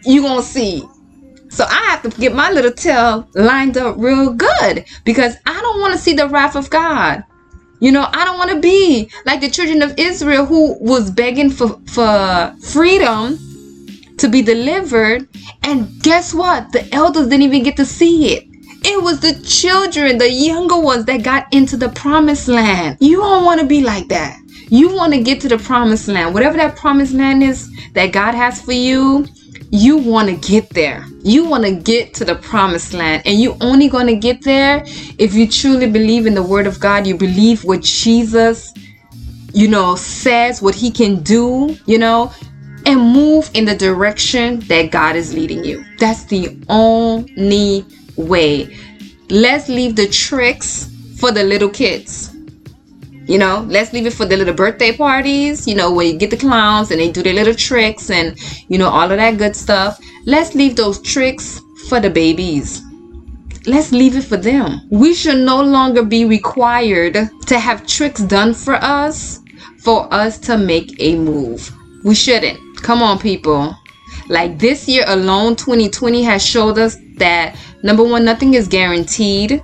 you 0.03 0.21
gonna 0.21 0.41
see 0.41 0.88
so 1.49 1.65
I 1.67 1.86
have 1.89 2.03
to 2.03 2.10
get 2.19 2.36
my 2.36 2.51
little 2.51 2.71
tail 2.71 3.27
lined 3.33 3.77
up 3.77 3.95
real 3.97 4.31
good 4.33 4.86
because 5.03 5.38
I 5.45 5.60
don't 5.60 5.79
want 5.79 5.93
to 5.93 5.99
see 5.99 6.13
the 6.13 6.27
wrath 6.27 6.55
of 6.55 6.69
God. 6.69 7.23
You 7.79 7.91
know, 7.91 8.07
I 8.11 8.25
don't 8.25 8.37
want 8.37 8.51
to 8.51 8.59
be 8.59 9.09
like 9.25 9.41
the 9.41 9.49
children 9.49 9.81
of 9.81 9.93
Israel 9.97 10.45
who 10.45 10.77
was 10.83 11.11
begging 11.11 11.49
for, 11.51 11.79
for 11.87 12.55
freedom 12.61 13.37
to 14.17 14.27
be 14.27 14.41
delivered. 14.41 15.27
And 15.63 16.01
guess 16.01 16.33
what? 16.33 16.71
The 16.71 16.91
elders 16.93 17.27
didn't 17.27 17.43
even 17.43 17.63
get 17.63 17.77
to 17.77 17.85
see 17.85 18.33
it. 18.33 18.45
It 18.83 19.03
was 19.03 19.19
the 19.19 19.33
children, 19.45 20.17
the 20.17 20.31
younger 20.31 20.79
ones 20.79 21.05
that 21.05 21.23
got 21.23 21.53
into 21.53 21.77
the 21.77 21.89
promised 21.89 22.47
land. 22.47 22.97
You 22.99 23.17
don't 23.17 23.45
want 23.45 23.59
to 23.59 23.67
be 23.67 23.83
like 23.83 24.07
that. 24.07 24.39
You 24.69 24.95
want 24.95 25.13
to 25.13 25.21
get 25.21 25.41
to 25.41 25.47
the 25.47 25.57
promised 25.57 26.07
land. 26.07 26.33
Whatever 26.33 26.57
that 26.57 26.75
promised 26.75 27.13
land 27.13 27.43
is 27.43 27.69
that 27.93 28.11
God 28.11 28.33
has 28.33 28.61
for 28.61 28.73
you, 28.73 29.27
you 29.69 29.97
want 29.97 30.30
to 30.30 30.36
get 30.47 30.69
there. 30.69 31.06
You 31.23 31.45
want 31.45 31.65
to 31.65 31.71
get 31.71 32.13
to 32.15 32.25
the 32.25 32.36
promised 32.36 32.93
land. 32.93 33.23
And 33.25 33.39
you 33.39 33.58
only 33.62 33.89
going 33.89 34.08
to 34.08 34.15
get 34.15 34.43
there 34.43 34.84
if 35.17 35.34
you 35.34 35.47
truly 35.47 35.89
believe 35.89 36.25
in 36.25 36.34
the 36.34 36.43
word 36.43 36.67
of 36.67 36.80
God. 36.80 37.06
You 37.06 37.17
believe 37.17 37.63
what 37.63 37.82
Jesus, 37.82 38.73
you 39.53 39.67
know, 39.67 39.95
says, 39.95 40.62
what 40.62 40.75
he 40.75 40.89
can 40.91 41.21
do, 41.21 41.77
you 41.86 41.97
know, 41.97 42.32
and 42.86 43.01
move 43.01 43.49
in 43.53 43.65
the 43.65 43.75
direction 43.75 44.60
that 44.62 44.91
God 44.91 45.15
is 45.15 45.34
leading 45.34 45.63
you. 45.63 45.84
That's 45.97 46.23
the 46.25 46.58
only 46.69 47.86
way. 48.15 48.77
Let's 49.30 49.67
leave 49.67 49.97
the 49.97 50.08
tricks 50.08 50.89
for 51.19 51.32
the 51.32 51.43
little 51.43 51.69
kids. 51.69 52.37
You 53.27 53.37
know, 53.37 53.65
let's 53.67 53.91
leave 53.91 54.05
it 54.05 54.13
for 54.13 54.25
the 54.25 54.37
little 54.37 54.53
birthday 54.53 54.95
parties, 54.95 55.67
you 55.67 55.75
know, 55.75 55.91
where 55.91 56.05
you 56.05 56.17
get 56.17 56.29
the 56.29 56.37
clowns 56.37 56.91
and 56.91 57.01
they 57.01 57.11
do 57.11 57.21
their 57.21 57.33
little 57.33 57.53
tricks 57.53 58.09
and, 58.09 58.37
you 58.69 58.77
know, 58.77 58.87
all 58.87 59.11
of 59.11 59.17
that 59.17 59.37
good 59.37 59.55
stuff. 59.55 59.99
Let's 60.25 60.55
leave 60.55 60.77
those 60.77 61.01
tricks 61.01 61.61
for 61.89 61.99
the 61.99 62.09
babies. 62.09 62.81
Let's 63.65 63.91
leave 63.91 64.15
it 64.15 64.23
for 64.23 64.37
them. 64.37 64.87
We 64.89 65.13
should 65.13 65.39
no 65.39 65.61
longer 65.61 66.03
be 66.03 66.23
required 66.23 67.17
to 67.47 67.59
have 67.59 67.85
tricks 67.85 68.21
done 68.21 68.53
for 68.53 68.75
us 68.75 69.41
for 69.79 70.11
us 70.13 70.37
to 70.39 70.57
make 70.57 70.95
a 70.99 71.17
move. 71.17 71.71
We 72.03 72.15
shouldn't. 72.15 72.59
Come 72.81 73.01
on, 73.01 73.19
people. 73.19 73.75
Like 74.29 74.57
this 74.59 74.87
year 74.87 75.03
alone, 75.07 75.55
2020 75.55 76.23
has 76.23 76.45
showed 76.45 76.77
us 76.77 76.97
that 77.17 77.57
number 77.83 78.03
one, 78.03 78.25
nothing 78.25 78.53
is 78.53 78.67
guaranteed 78.67 79.63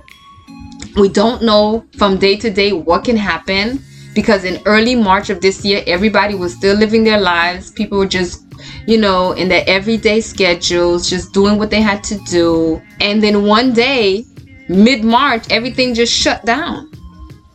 we 0.96 1.08
don't 1.08 1.42
know 1.42 1.84
from 1.96 2.18
day 2.18 2.36
to 2.36 2.50
day 2.50 2.72
what 2.72 3.04
can 3.04 3.16
happen 3.16 3.82
because 4.14 4.44
in 4.44 4.62
early 4.64 4.94
March 4.94 5.28
of 5.28 5.40
this 5.40 5.64
year, 5.64 5.82
everybody 5.86 6.34
was 6.34 6.54
still 6.54 6.76
living 6.76 7.02
their 7.02 7.20
lives. 7.20 7.72
People 7.72 7.98
were 7.98 8.06
just, 8.06 8.44
you 8.86 8.96
know, 8.96 9.32
in 9.32 9.48
their 9.48 9.64
everyday 9.66 10.20
schedules, 10.20 11.10
just 11.10 11.32
doing 11.32 11.58
what 11.58 11.70
they 11.70 11.80
had 11.80 12.02
to 12.04 12.18
do. 12.30 12.80
And 13.00 13.20
then 13.20 13.44
one 13.44 13.72
day, 13.72 14.24
mid 14.68 15.04
March, 15.04 15.50
everything 15.50 15.94
just 15.94 16.12
shut 16.12 16.44
down. 16.44 16.92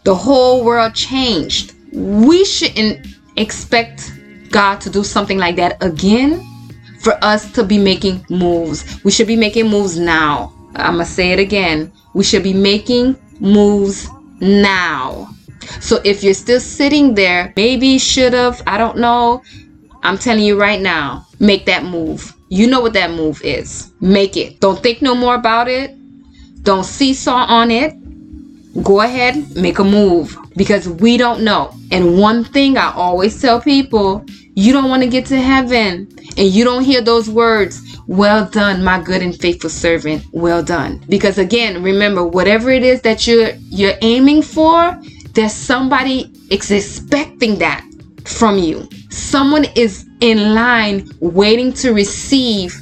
The 0.04 0.14
whole 0.14 0.66
world 0.66 0.94
changed. 0.96 1.76
We 1.94 2.44
shouldn't 2.44 3.08
expect 3.38 4.12
God 4.50 4.82
to 4.82 4.90
do 4.90 5.04
something 5.04 5.38
like 5.38 5.56
that 5.56 5.82
again 5.82 6.46
for 7.00 7.18
us 7.24 7.52
to 7.54 7.64
be 7.64 7.78
making 7.78 8.26
moves. 8.30 9.02
We 9.06 9.12
should 9.12 9.28
be 9.28 9.38
making 9.38 9.70
moves 9.70 9.98
now. 9.98 10.54
I'm 10.76 10.96
going 10.96 11.06
to 11.06 11.12
say 11.12 11.32
it 11.32 11.40
again. 11.40 11.92
We 12.14 12.24
should 12.24 12.44
be 12.44 12.54
making 12.54 13.16
moves 13.40 14.08
now. 14.40 15.30
So 15.80 16.02
if 16.04 16.24
you're 16.24 16.34
still 16.34 16.60
sitting 16.60 17.16
there, 17.16 17.54
maybe 17.56 17.98
should 17.98 18.34
have, 18.34 18.62
I 18.68 18.78
don't 18.78 18.98
know. 18.98 19.44
I'm 20.04 20.18
telling 20.18 20.44
you 20.44 20.60
right 20.60 20.82
now, 20.82 21.28
make 21.40 21.66
that 21.66 21.84
move. 21.84 22.34
You 22.50 22.68
know 22.68 22.82
what 22.82 22.94
that 22.94 23.12
move 23.12 23.42
is. 23.44 23.92
Make 24.00 24.38
it. 24.38 24.60
Don't 24.60 24.82
think 24.82 25.02
no 25.02 25.14
more 25.14 25.36
about 25.36 25.68
it. 25.68 25.96
Don't 26.64 26.86
seesaw 26.86 27.46
on 27.46 27.72
it. 27.72 27.96
Go 28.84 29.02
ahead, 29.02 29.56
make 29.56 29.80
a 29.80 29.84
move 29.84 30.38
because 30.56 30.88
we 30.88 31.18
don't 31.18 31.44
know. 31.44 31.74
And 31.92 32.20
one 32.20 32.44
thing 32.44 32.78
I 32.78 32.94
always 32.94 33.42
tell 33.42 33.60
people 33.60 34.26
you 34.60 34.74
don't 34.74 34.90
want 34.90 35.04
to 35.04 35.10
get 35.10 35.26
to 35.28 35.40
heaven 35.40 36.08
and 36.38 36.48
you 36.48 36.64
don't 36.64 36.84
hear 36.84 37.02
those 37.02 37.30
words, 37.30 37.98
well 38.08 38.46
done, 38.46 38.84
my 38.84 39.02
good 39.02 39.22
and 39.22 39.40
faithful 39.40 39.70
servant, 39.70 40.26
well 40.34 40.62
done. 40.62 41.04
Because 41.08 41.38
again, 41.38 41.82
remember, 41.82 42.26
whatever 42.26 42.70
it 42.70 42.84
is 42.84 43.02
that 43.04 43.26
you're 43.26 43.52
you're 43.70 43.96
aiming 44.02 44.42
for, 44.42 45.00
there's 45.34 45.54
somebody 45.54 46.32
expecting 46.52 47.58
that 47.60 47.86
from 48.26 48.58
you. 48.58 48.88
Someone 49.10 49.66
is 49.76 50.06
in 50.20 50.54
line 50.54 51.08
waiting 51.22 51.72
to 51.74 51.94
receive 51.94 52.76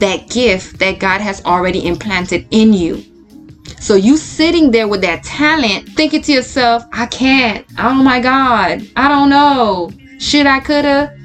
that 0.00 0.28
gift 0.30 0.78
that 0.78 0.98
God 0.98 1.20
has 1.20 1.44
already 1.44 1.86
implanted 1.86 2.46
in 2.50 2.72
you. 2.72 3.04
So 3.78 3.94
you 3.94 4.16
sitting 4.16 4.70
there 4.72 4.88
with 4.88 5.02
that 5.02 5.22
talent, 5.22 5.90
thinking 5.90 6.22
to 6.22 6.32
yourself, 6.32 6.84
I 6.92 7.06
can't. 7.06 7.66
Oh 7.78 7.94
my 7.94 8.20
God. 8.20 8.82
I 8.96 9.08
don't 9.08 9.30
know. 9.30 9.90
Should 10.18 10.46
I 10.46 10.60
coulda? 10.60 11.16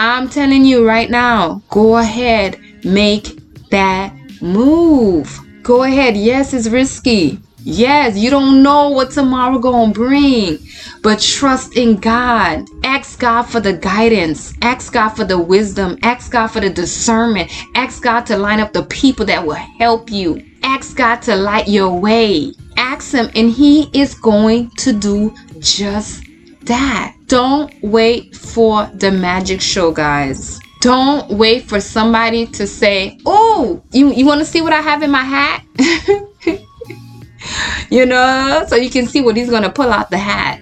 I'm 0.00 0.28
telling 0.28 0.64
you 0.64 0.86
right 0.86 1.10
now, 1.10 1.60
go 1.70 1.96
ahead, 1.96 2.60
make 2.84 3.36
that 3.70 4.14
move. 4.40 5.40
Go 5.64 5.82
ahead. 5.82 6.16
Yes, 6.16 6.54
it's 6.54 6.68
risky. 6.68 7.40
Yes, 7.64 8.16
you 8.16 8.30
don't 8.30 8.62
know 8.62 8.90
what 8.90 9.10
tomorrow 9.10 9.58
gonna 9.58 9.92
bring, 9.92 10.60
but 11.02 11.18
trust 11.18 11.76
in 11.76 11.96
God. 11.96 12.64
Ask 12.84 13.18
God 13.18 13.42
for 13.42 13.58
the 13.58 13.72
guidance. 13.72 14.54
Ask 14.62 14.92
God 14.92 15.08
for 15.08 15.24
the 15.24 15.36
wisdom. 15.36 15.98
Ask 16.04 16.30
God 16.30 16.46
for 16.46 16.60
the 16.60 16.70
discernment. 16.70 17.50
Ask 17.74 18.00
God 18.00 18.24
to 18.26 18.38
line 18.38 18.60
up 18.60 18.72
the 18.72 18.84
people 18.84 19.26
that 19.26 19.44
will 19.44 19.54
help 19.54 20.12
you. 20.12 20.40
Ask 20.62 20.96
God 20.96 21.22
to 21.22 21.34
light 21.34 21.66
your 21.66 21.90
way. 21.90 22.52
Ask 22.76 23.12
Him, 23.12 23.30
and 23.34 23.50
He 23.50 23.90
is 23.92 24.14
going 24.14 24.70
to 24.76 24.92
do 24.92 25.34
just 25.58 26.22
that. 26.68 27.16
Don't 27.26 27.74
wait 27.82 28.36
for 28.36 28.86
the 28.94 29.10
magic 29.10 29.60
show, 29.60 29.92
guys. 29.92 30.58
Don't 30.80 31.28
wait 31.30 31.64
for 31.64 31.80
somebody 31.80 32.46
to 32.46 32.66
say, 32.66 33.18
Oh, 33.26 33.82
you, 33.92 34.12
you 34.12 34.24
want 34.24 34.40
to 34.40 34.46
see 34.46 34.62
what 34.62 34.72
I 34.72 34.80
have 34.80 35.02
in 35.02 35.10
my 35.10 35.24
hat? 35.24 35.64
you 37.90 38.06
know, 38.06 38.64
so 38.68 38.76
you 38.76 38.88
can 38.88 39.06
see 39.06 39.20
what 39.20 39.36
he's 39.36 39.50
gonna 39.50 39.70
pull 39.70 39.92
out 39.92 40.10
the 40.10 40.18
hat. 40.18 40.60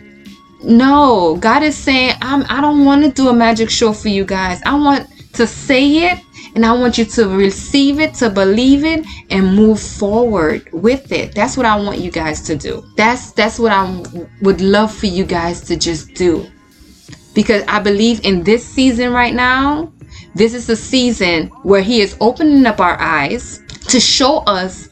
No, 0.64 1.36
God 1.36 1.62
is 1.62 1.76
saying, 1.76 2.14
I'm 2.22 2.44
I 2.48 2.60
don't 2.60 2.84
want 2.84 3.04
to 3.04 3.10
do 3.10 3.28
a 3.28 3.34
magic 3.34 3.70
show 3.70 3.92
for 3.92 4.08
you 4.08 4.24
guys. 4.24 4.60
I 4.64 4.74
want 4.74 5.06
to 5.34 5.46
say 5.46 6.10
it 6.10 6.18
and 6.56 6.64
I 6.64 6.72
want 6.72 6.96
you 6.96 7.04
to 7.04 7.28
receive 7.28 8.00
it, 8.00 8.14
to 8.14 8.30
believe 8.30 8.82
it, 8.82 9.06
and 9.30 9.54
move 9.54 9.78
forward 9.78 10.66
with 10.72 11.12
it. 11.12 11.34
That's 11.34 11.54
what 11.54 11.66
I 11.66 11.76
want 11.76 11.98
you 12.00 12.10
guys 12.10 12.40
to 12.46 12.56
do. 12.56 12.82
That's 12.96 13.30
that's 13.32 13.58
what 13.58 13.72
I 13.72 14.02
would 14.40 14.62
love 14.62 14.92
for 14.92 15.04
you 15.04 15.24
guys 15.24 15.60
to 15.62 15.76
just 15.76 16.14
do. 16.14 16.50
Because 17.34 17.62
I 17.68 17.78
believe 17.78 18.24
in 18.24 18.42
this 18.42 18.66
season 18.66 19.12
right 19.12 19.34
now, 19.34 19.92
this 20.34 20.54
is 20.54 20.66
the 20.66 20.76
season 20.76 21.48
where 21.62 21.82
He 21.82 22.00
is 22.00 22.16
opening 22.22 22.64
up 22.64 22.80
our 22.80 22.98
eyes 22.98 23.60
to 23.88 24.00
show 24.00 24.38
us 24.38 24.88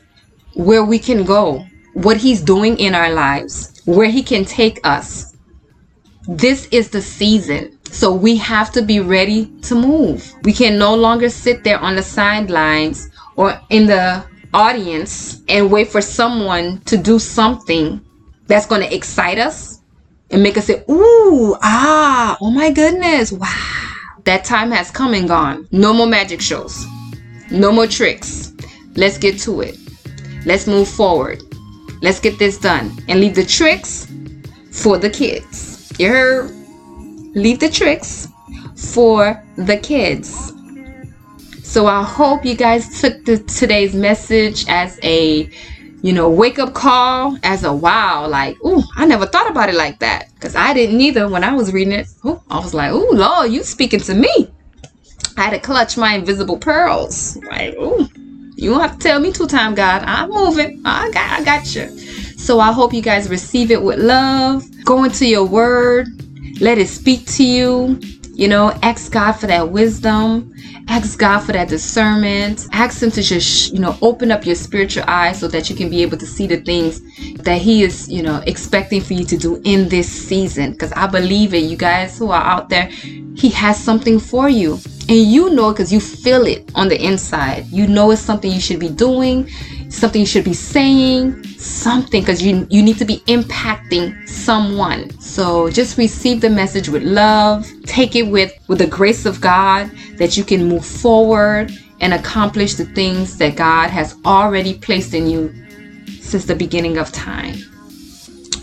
where 0.53 0.85
we 0.85 0.99
can 0.99 1.25
go, 1.25 1.65
what 1.95 2.19
He's 2.19 2.43
doing 2.43 2.79
in 2.79 2.95
our 2.95 3.11
lives, 3.11 3.81
where 3.87 4.11
He 4.11 4.23
can 4.23 4.45
take 4.45 4.81
us. 4.85 5.35
This 6.29 6.67
is 6.67 6.91
the 6.91 7.01
season. 7.01 7.74
So 7.95 8.13
we 8.13 8.37
have 8.39 8.73
to 8.73 8.83
be 8.83 8.99
ready 8.99 9.47
to 9.63 9.77
move. 9.77 10.35
We 10.43 10.53
can 10.53 10.77
no 10.77 10.97
longer 10.97 11.31
sit 11.31 11.63
there 11.63 11.79
on 11.79 11.95
the 11.95 12.03
sidelines 12.03 13.09
or 13.37 13.59
in 13.71 13.87
the 13.87 14.25
audience 14.53 15.43
and 15.49 15.71
wait 15.71 15.89
for 15.89 16.01
someone 16.01 16.81
to 16.87 16.97
do 16.97 17.21
something 17.21 18.05
that's 18.49 18.67
going 18.67 18.81
to 18.81 18.93
excite 18.93 19.39
us 19.39 19.81
and 20.33 20.43
make 20.43 20.59
us 20.59 20.67
say, 20.67 20.83
Ooh, 20.91 21.57
ah, 21.63 22.37
oh 22.41 22.51
my 22.51 22.73
goodness, 22.73 23.31
wow. 23.31 23.93
That 24.25 24.45
time 24.45 24.73
has 24.73 24.91
come 24.91 25.15
and 25.15 25.29
gone. 25.29 25.69
No 25.71 25.93
more 25.93 26.09
magic 26.09 26.41
shows, 26.41 26.85
no 27.53 27.71
more 27.71 27.87
tricks. 27.87 28.53
Let's 28.97 29.19
get 29.19 29.39
to 29.43 29.61
it. 29.61 29.79
Let's 30.45 30.67
move 30.67 30.89
forward. 30.89 31.45
Let's 32.03 32.19
get 32.19 32.41
this 32.41 32.59
done 32.59 32.91
and 33.07 33.21
leave 33.21 33.37
the 33.37 33.47
tricks 33.47 34.13
for 34.73 34.99
the 34.99 35.11
kids. 35.11 35.93
You 35.97 36.09
heard? 36.09 36.64
Leave 37.35 37.61
the 37.61 37.69
tricks 37.69 38.29
for 38.77 39.43
the 39.57 39.77
kids. 39.77 40.53
So 41.63 41.87
I 41.87 42.03
hope 42.03 42.45
you 42.45 42.55
guys 42.55 43.01
took 43.01 43.25
the, 43.25 43.39
today's 43.39 43.95
message 43.95 44.65
as 44.69 45.01
a, 45.03 45.51
you 46.03 46.13
know, 46.13 46.29
wake 46.29 46.59
up 46.59 46.75
call, 46.75 47.37
as 47.43 47.65
a 47.65 47.73
wow, 47.73 48.29
like, 48.29 48.57
ooh, 48.65 48.83
I 48.97 49.07
never 49.07 49.27
thought 49.27 49.51
about 49.51 49.69
it 49.69 49.75
like 49.75 49.99
that. 49.99 50.33
Because 50.35 50.55
I 50.55 50.73
didn't 50.73 51.01
either 51.01 51.29
when 51.29 51.43
I 51.43 51.53
was 51.53 51.73
reading 51.73 51.95
it. 51.95 52.07
Ooh, 52.25 52.41
I 52.51 52.59
was 52.59 52.75
like, 52.75 52.93
ooh, 52.93 53.11
Lord, 53.11 53.51
you 53.51 53.65
speaking 53.65 54.01
to 54.01 54.15
me. 54.15 54.53
I 55.37 55.43
had 55.43 55.51
to 55.51 55.59
clutch 55.59 55.97
my 55.97 56.15
invisible 56.15 56.59
pearls. 56.59 57.37
Like, 57.51 57.75
ooh, 57.75 58.09
you 58.57 58.71
don't 58.71 58.81
have 58.81 58.93
to 58.93 58.99
tell 58.99 59.19
me 59.19 59.33
two 59.33 59.49
time, 59.49 59.75
God. 59.75 60.03
I'm 60.05 60.31
moving. 60.31 60.81
I 60.85 61.11
got, 61.11 61.41
I 61.41 61.45
got 61.45 61.75
you. 61.75 61.89
So 62.39 62.61
I 62.61 62.73
hope 62.73 62.93
you 62.93 63.03
guys 63.03 63.29
receive 63.29 63.73
it 63.73 63.83
with 63.83 63.99
love. 63.99 64.65
Go 64.85 65.03
into 65.03 65.27
your 65.27 65.45
word. 65.45 66.07
Let 66.61 66.79
it 66.79 66.89
speak 66.89 67.27
to 67.33 67.45
you. 67.45 68.01
You 68.35 68.49
know, 68.49 68.71
ask 68.83 69.13
God 69.13 69.33
for 69.33 69.47
that 69.47 69.71
wisdom. 69.71 70.53
Ask 70.89 71.19
God 71.19 71.41
for 71.41 71.53
that 71.53 71.69
discernment. 71.69 72.67
Ask 72.73 73.03
Him 73.03 73.11
to 73.13 73.23
just, 73.23 73.73
you 73.73 73.79
know, 73.79 73.97
open 74.03 74.31
up 74.33 74.45
your 74.45 74.57
spiritual 74.57 75.05
eyes 75.07 75.39
so 75.39 75.49
that 75.49 75.71
you 75.71 75.77
can 75.77 75.89
be 75.89 76.03
able 76.03 76.19
to 76.19 76.27
see 76.27 76.47
the 76.47 76.59
things 76.59 77.01
that 77.37 77.63
He 77.63 77.83
is, 77.83 78.09
you 78.09 78.23
know, 78.23 78.43
expecting 78.47 79.01
for 79.01 79.15
you 79.15 79.25
to 79.25 79.37
do 79.37 79.61
in 79.65 79.89
this 79.89 80.09
season. 80.09 80.73
Because 80.73 80.93
I 80.93 81.07
believe 81.07 81.55
it, 81.55 81.65
you 81.65 81.77
guys 81.77 82.19
who 82.19 82.31
are 82.31 82.43
out 82.43 82.69
there, 82.69 82.87
He 82.87 83.51
has 83.51 83.83
something 83.83 84.19
for 84.19 84.49
you 84.49 84.79
and 85.09 85.19
you 85.19 85.51
know 85.51 85.71
because 85.71 85.93
you 85.93 86.01
feel 86.01 86.47
it 86.47 86.71
on 86.75 86.89
the 86.89 87.05
inside 87.05 87.67
you 87.67 87.87
know 87.87 88.11
it's 88.11 88.23
something 88.23 88.51
you 88.51 88.61
should 88.61 88.81
be 88.81 88.89
doing 88.89 89.49
something 89.91 90.21
you 90.21 90.27
should 90.27 90.45
be 90.45 90.55
saying 90.55 91.45
something 91.65 92.21
because 92.21 92.43
you 92.43 92.67
you 92.71 92.83
need 92.83 92.99
to 92.99 93.05
be 93.05 93.19
impacting 93.27 94.29
someone. 94.29 95.11
So 95.21 95.71
just 95.71 95.99
receive 95.99 96.41
the 96.41 96.51
message 96.51 96.89
with 96.89 97.03
love. 97.03 97.67
Take 97.85 98.15
it 98.17 98.25
with 98.25 98.53
with 98.69 98.79
the 98.79 98.87
grace 98.87 99.27
of 99.27 99.41
god 99.41 99.91
that 100.17 100.37
you 100.37 100.45
can 100.45 100.69
move 100.69 100.85
forward 100.85 101.73
and 102.01 102.15
accomplish 102.15 102.75
the 102.75 102.85
things 102.85 103.39
that 103.39 103.57
god 103.57 103.91
has 103.91 104.17
already 104.25 104.75
placed 104.79 105.15
in 105.15 105.27
you 105.27 105.53
since 106.21 106.45
the 106.45 106.55
beginning 106.55 106.99
of 106.99 107.11
time. 107.13 107.55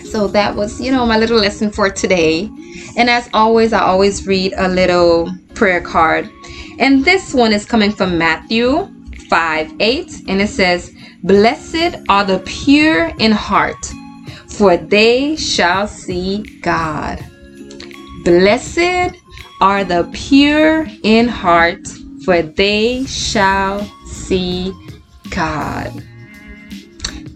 So 0.05 0.27
that 0.27 0.55
was 0.55 0.79
you 0.79 0.91
know 0.91 1.05
my 1.05 1.17
little 1.17 1.39
lesson 1.39 1.71
for 1.71 1.89
today. 1.89 2.49
And 2.97 3.09
as 3.09 3.29
always 3.33 3.73
i 3.73 3.81
always 3.81 4.27
read 4.27 4.53
a 4.57 4.67
little 4.67 5.29
prayer 5.55 5.81
card. 5.81 6.29
And 6.79 7.05
this 7.05 7.33
one 7.33 7.53
is 7.53 7.65
coming 7.65 7.91
from 7.91 8.17
Matthew 8.17 8.89
5 9.29 9.73
8, 9.79 10.23
and 10.27 10.41
it 10.41 10.49
says, 10.49 10.93
Blessed 11.23 11.97
are 12.09 12.25
the 12.25 12.39
pure 12.45 13.13
in 13.19 13.31
heart, 13.31 13.93
for 14.47 14.75
they 14.75 15.35
shall 15.35 15.87
see 15.87 16.41
God. 16.61 17.23
Blessed 18.23 19.15
are 19.61 19.83
the 19.83 20.09
pure 20.13 20.87
in 21.03 21.27
heart, 21.27 21.87
for 22.25 22.41
they 22.41 23.05
shall 23.05 23.85
see 24.07 24.73
God. 25.29 25.91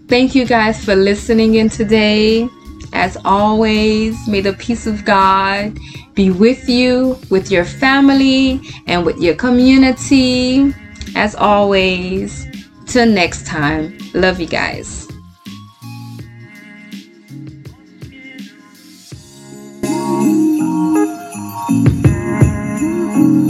Thank 0.08 0.34
you 0.34 0.46
guys 0.46 0.84
for 0.84 0.96
listening 0.96 1.54
in 1.54 1.68
today. 1.68 2.48
As 2.92 3.16
always, 3.24 4.16
may 4.26 4.40
the 4.40 4.54
peace 4.54 4.88
of 4.88 5.04
God 5.04 5.78
be 6.14 6.30
with 6.30 6.68
you, 6.68 7.20
with 7.30 7.52
your 7.52 7.64
family, 7.64 8.60
and 8.88 9.06
with 9.06 9.18
your 9.18 9.34
community. 9.36 10.74
As 11.14 11.36
always, 11.36 12.46
Till 12.86 13.06
next 13.06 13.46
time, 13.46 13.98
love 14.14 14.40
you 14.40 14.46
guys. 14.46 15.06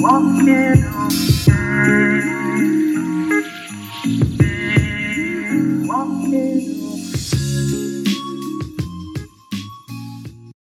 Walking 0.03 0.85
on 0.85 1.11